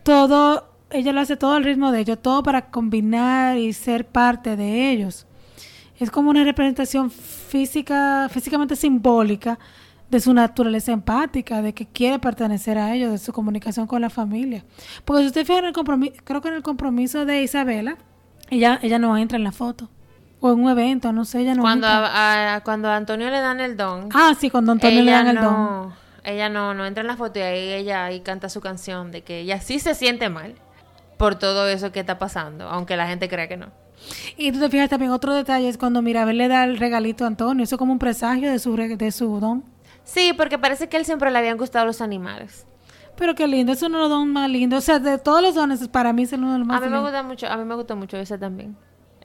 todo, 0.03 0.73
ella 0.89 1.13
lo 1.13 1.21
hace 1.21 1.37
todo 1.37 1.53
al 1.53 1.63
ritmo 1.63 1.91
de 1.91 1.99
ellos, 1.99 2.19
todo 2.19 2.41
para 2.41 2.71
combinar 2.71 3.57
y 3.57 3.73
ser 3.73 4.07
parte 4.07 4.55
de 4.55 4.91
ellos. 4.91 5.27
Es 5.99 6.09
como 6.09 6.31
una 6.31 6.43
representación 6.43 7.11
física, 7.11 8.27
físicamente 8.29 8.75
simbólica 8.75 9.59
de 10.09 10.19
su 10.19 10.33
naturaleza 10.33 10.91
empática, 10.91 11.61
de 11.61 11.73
que 11.73 11.85
quiere 11.87 12.19
pertenecer 12.19 12.77
a 12.77 12.93
ellos, 12.93 13.11
de 13.11 13.17
su 13.17 13.31
comunicación 13.31 13.87
con 13.87 14.01
la 14.01 14.09
familia. 14.09 14.65
Porque 15.05 15.23
si 15.23 15.27
usted 15.27 15.45
fija 15.45 15.59
en 15.59 15.65
el 15.65 15.73
compromiso, 15.73 16.15
creo 16.23 16.41
que 16.41 16.47
en 16.47 16.55
el 16.55 16.63
compromiso 16.63 17.25
de 17.25 17.43
Isabela, 17.43 17.97
ella, 18.49 18.79
ella 18.81 18.99
no 18.99 19.15
entra 19.17 19.37
en 19.37 19.43
la 19.43 19.51
foto. 19.51 19.89
O 20.41 20.51
en 20.53 20.63
un 20.63 20.69
evento, 20.69 21.11
no 21.11 21.25
sé, 21.25 21.41
ella 21.41 21.53
no 21.53 21.61
cuando 21.61 21.87
A, 21.89 22.61
cuando 22.63 22.87
a 22.87 22.95
Antonio 22.95 23.29
le 23.29 23.39
dan 23.39 23.59
el 23.59 23.75
don. 23.75 24.09
Ah, 24.13 24.33
sí, 24.39 24.49
cuando 24.49 24.71
Antonio 24.71 25.03
le 25.03 25.11
dan 25.11 25.27
el 25.27 25.35
don. 25.35 25.93
Ella 26.23 26.49
no, 26.49 26.73
no 26.73 26.85
entra 26.85 27.01
en 27.01 27.07
la 27.07 27.17
foto 27.17 27.39
y 27.39 27.41
ahí 27.41 27.73
ella 27.73 28.05
ahí 28.05 28.21
canta 28.21 28.49
su 28.49 28.61
canción 28.61 29.11
de 29.11 29.21
que 29.21 29.41
ella 29.41 29.61
sí 29.61 29.79
se 29.79 29.95
siente 29.95 30.29
mal 30.29 30.55
por 31.17 31.35
todo 31.35 31.67
eso 31.67 31.91
que 31.91 31.99
está 31.99 32.17
pasando, 32.17 32.67
aunque 32.69 32.95
la 32.95 33.07
gente 33.07 33.27
crea 33.27 33.47
que 33.47 33.57
no. 33.57 33.67
Y 34.37 34.51
tú 34.51 34.59
te 34.59 34.69
fijas 34.69 34.89
también, 34.89 35.11
otro 35.11 35.33
detalle 35.33 35.67
es 35.67 35.77
cuando 35.77 36.01
Mirabel 36.01 36.37
le 36.37 36.47
da 36.47 36.63
el 36.63 36.77
regalito 36.77 37.25
a 37.25 37.27
Antonio, 37.27 37.63
eso 37.63 37.77
como 37.77 37.91
un 37.91 37.99
presagio 37.99 38.49
de 38.49 38.59
su, 38.59 38.75
de 38.75 39.11
su 39.11 39.39
don. 39.39 39.63
Sí, 40.11 40.33
porque 40.33 40.57
parece 40.57 40.89
que 40.89 40.97
a 40.97 40.99
él 40.99 41.05
siempre 41.05 41.29
le 41.29 41.37
habían 41.37 41.57
gustado 41.57 41.85
los 41.85 42.01
animales. 42.01 42.65
Pero 43.15 43.35
qué 43.35 43.47
lindo, 43.47 43.73
es 43.73 43.83
uno 43.83 43.97
de 43.97 44.03
los 44.03 44.09
dones 44.09 44.33
más 44.33 44.49
lindos. 44.49 44.79
O 44.79 44.81
sea, 44.81 44.97
de 44.97 45.17
todos 45.17 45.41
los 45.41 45.53
dones, 45.53 45.87
para 45.89 46.13
mí 46.13 46.23
es 46.23 46.33
uno 46.33 46.53
de 46.53 46.59
los 46.59 46.67
más 46.67 46.81
A 46.81 46.85
mí 46.85 46.91
me 46.91 46.99
gusta 46.99 47.21
mucho, 47.21 47.47
a 47.47 47.57
mí 47.57 47.65
me 47.65 47.75
gustó 47.75 47.95
mucho 47.95 48.17
ese 48.17 48.37
también, 48.37 48.75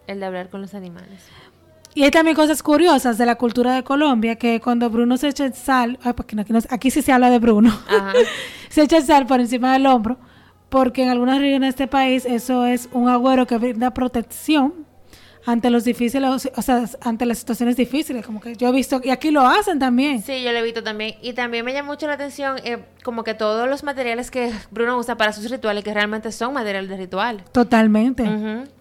el 0.07 0.21
de 0.21 0.27
hablar 0.27 0.51
con 0.51 0.61
los 0.61 0.75
animales. 0.75 1.23
Y 1.95 2.03
hay 2.03 2.11
también 2.11 2.37
cosas 2.37 2.63
curiosas 2.63 3.17
de 3.17 3.25
la 3.25 3.37
cultura 3.37 3.73
de 3.75 3.83
Colombia, 3.85 4.37
que 4.37 4.61
cuando 4.61 4.91
Bruno 4.91 5.17
se 5.17 5.29
echa 5.29 5.47
el 5.47 5.55
sal, 5.55 5.99
ay, 6.03 6.13
porque 6.13 6.39
aquí, 6.39 6.53
aquí 6.69 6.91
sí 6.91 7.03
se 7.03 7.13
habla 7.13 7.31
de 7.31 7.39
Bruno, 7.39 7.73
se 8.69 8.83
echa 8.83 8.99
el 8.99 9.05
sal 9.05 9.27
por 9.27 9.41
encima 9.41 9.73
del 9.73 9.87
hombro, 9.87 10.19
porque 10.69 11.05
en 11.05 11.11
algunas 11.11 11.39
regiones 11.39 11.69
de 11.69 11.85
este 11.85 11.87
país 11.87 12.27
eso 12.27 12.67
es 12.67 12.89
un 12.93 13.09
agüero 13.09 13.47
que 13.47 13.57
brinda 13.59 13.95
protección 13.95 14.84
ante 15.47 15.69
los 15.69 15.85
difíciles, 15.85 16.49
o 16.57 16.63
sea, 16.63 16.85
ante 17.03 17.27
las 17.27 17.39
situaciones 17.39 17.77
difíciles, 17.77 18.25
como 18.25 18.41
que 18.41 18.57
yo 18.57 18.69
he 18.69 18.73
visto, 18.73 19.01
y 19.05 19.11
aquí 19.11 19.31
lo 19.31 19.43
hacen 19.43 19.79
también. 19.79 20.23
Sí, 20.23 20.43
yo 20.43 20.53
lo 20.53 20.59
he 20.59 20.63
visto 20.63 20.83
también. 20.83 21.17
Y 21.21 21.35
también 21.35 21.65
me 21.65 21.73
llama 21.73 21.93
mucho 21.93 22.07
la 22.07 22.15
atención, 22.15 22.57
eh, 22.65 22.79
como 23.03 23.25
que 23.25 23.35
todos 23.35 23.69
los 23.69 23.85
materiales 23.85 24.31
que 24.31 24.53
Bruno 24.71 24.97
usa 24.97 25.17
para 25.17 25.33
sus 25.33 25.51
rituales, 25.51 25.85
que 25.85 25.93
realmente 25.93 26.33
son 26.33 26.55
materiales 26.55 26.89
de 26.89 26.97
ritual. 26.97 27.45
Totalmente. 27.53 28.25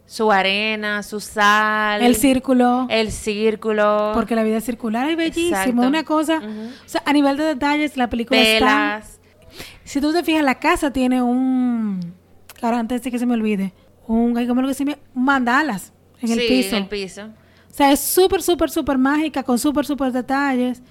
Su 0.06 0.32
arena, 0.32 1.04
su 1.04 1.20
sal. 1.20 2.02
El 2.02 2.16
círculo. 2.16 2.88
El 2.90 3.12
círculo. 3.12 4.12
Porque 4.14 4.36
la 4.36 4.44
vida 4.44 4.58
es 4.58 4.64
circular 4.64 5.10
y 5.10 5.16
bellísimo. 5.16 5.82
Una 5.86 6.06
cosa, 6.06 6.38
o 6.38 6.90
sea, 6.90 7.04
a 7.06 7.12
nivel 7.12 7.36
de 7.36 7.44
detalles, 7.44 7.98
la 7.98 8.10
película 8.10 8.40
está... 8.40 9.02
Si 9.84 10.00
tú 10.00 10.14
te 10.14 10.24
fijas, 10.24 10.44
la 10.44 10.56
casa 10.56 10.92
tiene 10.92 11.22
un... 11.22 12.14
Ahora, 12.62 12.80
antes 12.80 13.04
de 13.04 13.12
que 13.12 13.20
se 13.20 13.26
me 13.26 13.34
olvide, 13.34 13.74
un, 14.08 14.34
¿cómo 14.48 14.62
lo 14.62 14.70
que 14.70 14.74
se 14.74 14.86
llama? 14.86 14.98
Mandalas 15.14 15.92
en 16.24 16.40
el 16.40 16.48
piso. 16.48 16.76
en 16.76 16.84
el 16.84 16.90
piso. 16.90 17.24
O 17.24 17.76
sea, 17.76 17.92
es 17.92 18.00
súper, 18.00 18.42
súper, 18.42 18.70
súper 18.70 18.98
mágica, 18.98 19.44
con 19.44 19.58
súper, 19.58 19.86
súper 19.86 20.12
detalles. 20.12 20.82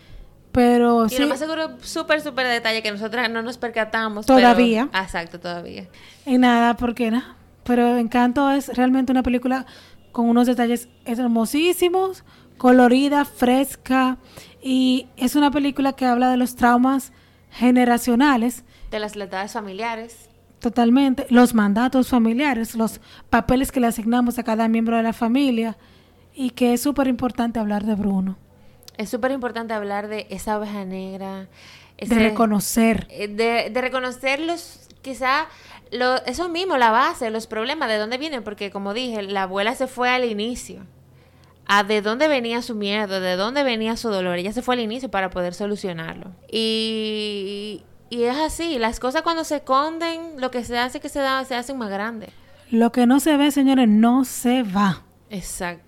Pero 0.52 1.06
y 1.10 1.18
lo 1.18 1.28
más 1.28 1.38
seguro, 1.38 1.78
súper, 1.80 2.20
súper 2.20 2.46
detalle 2.46 2.82
que 2.82 2.90
nosotras 2.90 3.30
no 3.30 3.40
nos 3.40 3.56
percatamos. 3.56 4.26
Todavía. 4.26 4.90
exacto, 4.92 5.40
todavía. 5.40 5.88
Y 6.26 6.36
nada, 6.36 6.76
porque 6.76 7.10
nada. 7.10 7.36
Pero 7.64 7.96
Encanto 7.96 8.50
es 8.50 8.68
realmente 8.68 9.12
una 9.12 9.22
película 9.22 9.64
con 10.10 10.28
unos 10.28 10.46
detalles 10.46 10.88
hermosísimos, 11.06 12.24
colorida, 12.58 13.24
fresca. 13.24 14.18
Y 14.60 15.06
es 15.16 15.36
una 15.36 15.50
película 15.50 15.94
que 15.94 16.04
habla 16.04 16.30
de 16.30 16.36
los 16.36 16.54
traumas 16.54 17.12
generacionales. 17.50 18.64
De 18.90 18.98
las 18.98 19.16
lealtades 19.16 19.52
familiares. 19.52 20.28
Totalmente. 20.62 21.26
Los 21.28 21.54
mandatos 21.54 22.08
familiares, 22.08 22.76
los 22.76 23.00
papeles 23.28 23.72
que 23.72 23.80
le 23.80 23.88
asignamos 23.88 24.38
a 24.38 24.44
cada 24.44 24.68
miembro 24.68 24.96
de 24.96 25.02
la 25.02 25.12
familia 25.12 25.76
y 26.34 26.50
que 26.50 26.72
es 26.72 26.80
súper 26.80 27.08
importante 27.08 27.58
hablar 27.58 27.84
de 27.84 27.96
Bruno. 27.96 28.38
Es 28.96 29.10
súper 29.10 29.32
importante 29.32 29.74
hablar 29.74 30.06
de 30.06 30.28
esa 30.30 30.56
oveja 30.56 30.84
negra. 30.84 31.48
de 31.98 32.14
reconocer. 32.14 33.08
Eh, 33.10 33.26
de, 33.26 33.70
de 33.70 33.80
reconocerlos, 33.80 34.88
quizá 35.02 35.48
lo, 35.90 36.24
eso 36.26 36.48
mismo, 36.48 36.76
la 36.76 36.92
base, 36.92 37.28
los 37.30 37.48
problemas, 37.48 37.88
de 37.88 37.98
dónde 37.98 38.16
vienen, 38.16 38.44
porque 38.44 38.70
como 38.70 38.94
dije, 38.94 39.20
la 39.22 39.42
abuela 39.42 39.74
se 39.74 39.88
fue 39.88 40.10
al 40.10 40.24
inicio. 40.24 40.86
A 41.66 41.82
de 41.82 42.02
dónde 42.02 42.28
venía 42.28 42.62
su 42.62 42.76
miedo, 42.76 43.20
de 43.20 43.34
dónde 43.34 43.64
venía 43.64 43.96
su 43.96 44.10
dolor. 44.10 44.38
Ella 44.38 44.52
se 44.52 44.62
fue 44.62 44.76
al 44.76 44.80
inicio 44.80 45.10
para 45.10 45.30
poder 45.30 45.54
solucionarlo. 45.54 46.30
Y, 46.50 47.82
y 48.12 48.24
es 48.24 48.36
así, 48.36 48.78
las 48.78 49.00
cosas 49.00 49.22
cuando 49.22 49.42
se 49.42 49.56
esconden, 49.56 50.38
lo 50.38 50.50
que 50.50 50.64
se 50.64 50.78
hace 50.78 51.00
que 51.00 51.08
se 51.08 51.20
da, 51.20 51.42
se 51.46 51.54
hacen 51.54 51.78
más 51.78 51.88
grandes. 51.88 52.28
Lo 52.70 52.92
que 52.92 53.06
no 53.06 53.20
se 53.20 53.38
ve, 53.38 53.50
señores, 53.50 53.88
no 53.88 54.26
se 54.26 54.62
va. 54.64 55.00
Exacto. 55.30 55.82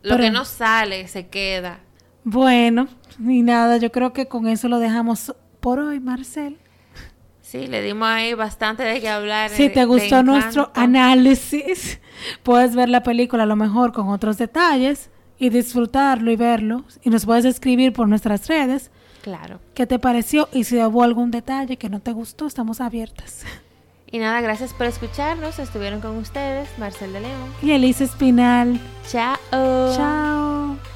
Lo 0.00 0.16
que 0.16 0.30
no 0.30 0.46
sale, 0.46 1.06
se 1.08 1.26
queda. 1.26 1.80
Bueno, 2.24 2.88
ni 3.18 3.42
nada, 3.42 3.76
yo 3.76 3.92
creo 3.92 4.14
que 4.14 4.28
con 4.28 4.48
eso 4.48 4.66
lo 4.68 4.78
dejamos 4.78 5.34
por 5.60 5.78
hoy, 5.78 6.00
Marcel. 6.00 6.56
Sí, 7.42 7.66
le 7.66 7.82
dimos 7.82 8.08
ahí 8.08 8.32
bastante 8.32 8.82
de 8.82 9.02
qué 9.02 9.10
hablar. 9.10 9.50
Si 9.50 9.68
te 9.68 9.84
gustó 9.84 10.22
nuestro 10.22 10.70
análisis, 10.74 12.00
puedes 12.42 12.74
ver 12.74 12.88
la 12.88 13.02
película 13.02 13.42
a 13.42 13.46
lo 13.46 13.56
mejor 13.56 13.92
con 13.92 14.08
otros 14.08 14.38
detalles 14.38 15.10
y 15.38 15.50
disfrutarlo 15.50 16.30
y 16.30 16.36
verlo. 16.36 16.86
Y 17.02 17.10
nos 17.10 17.26
puedes 17.26 17.44
escribir 17.44 17.92
por 17.92 18.08
nuestras 18.08 18.48
redes 18.48 18.90
Claro. 19.22 19.60
¿Qué 19.74 19.86
te 19.86 19.98
pareció? 19.98 20.48
Y 20.52 20.64
si 20.64 20.76
hubo 20.82 21.02
algún 21.02 21.30
detalle 21.30 21.76
que 21.76 21.88
no 21.88 22.00
te 22.00 22.12
gustó, 22.12 22.46
estamos 22.46 22.80
abiertas. 22.80 23.44
Y 24.10 24.18
nada, 24.18 24.42
gracias 24.42 24.74
por 24.74 24.86
escucharnos. 24.86 25.58
Estuvieron 25.58 26.00
con 26.00 26.18
ustedes 26.18 26.68
Marcel 26.78 27.14
de 27.14 27.20
León 27.20 27.54
y 27.62 27.70
Elisa 27.70 28.04
Espinal. 28.04 28.78
Chao. 29.08 29.36
Chao. 29.96 30.91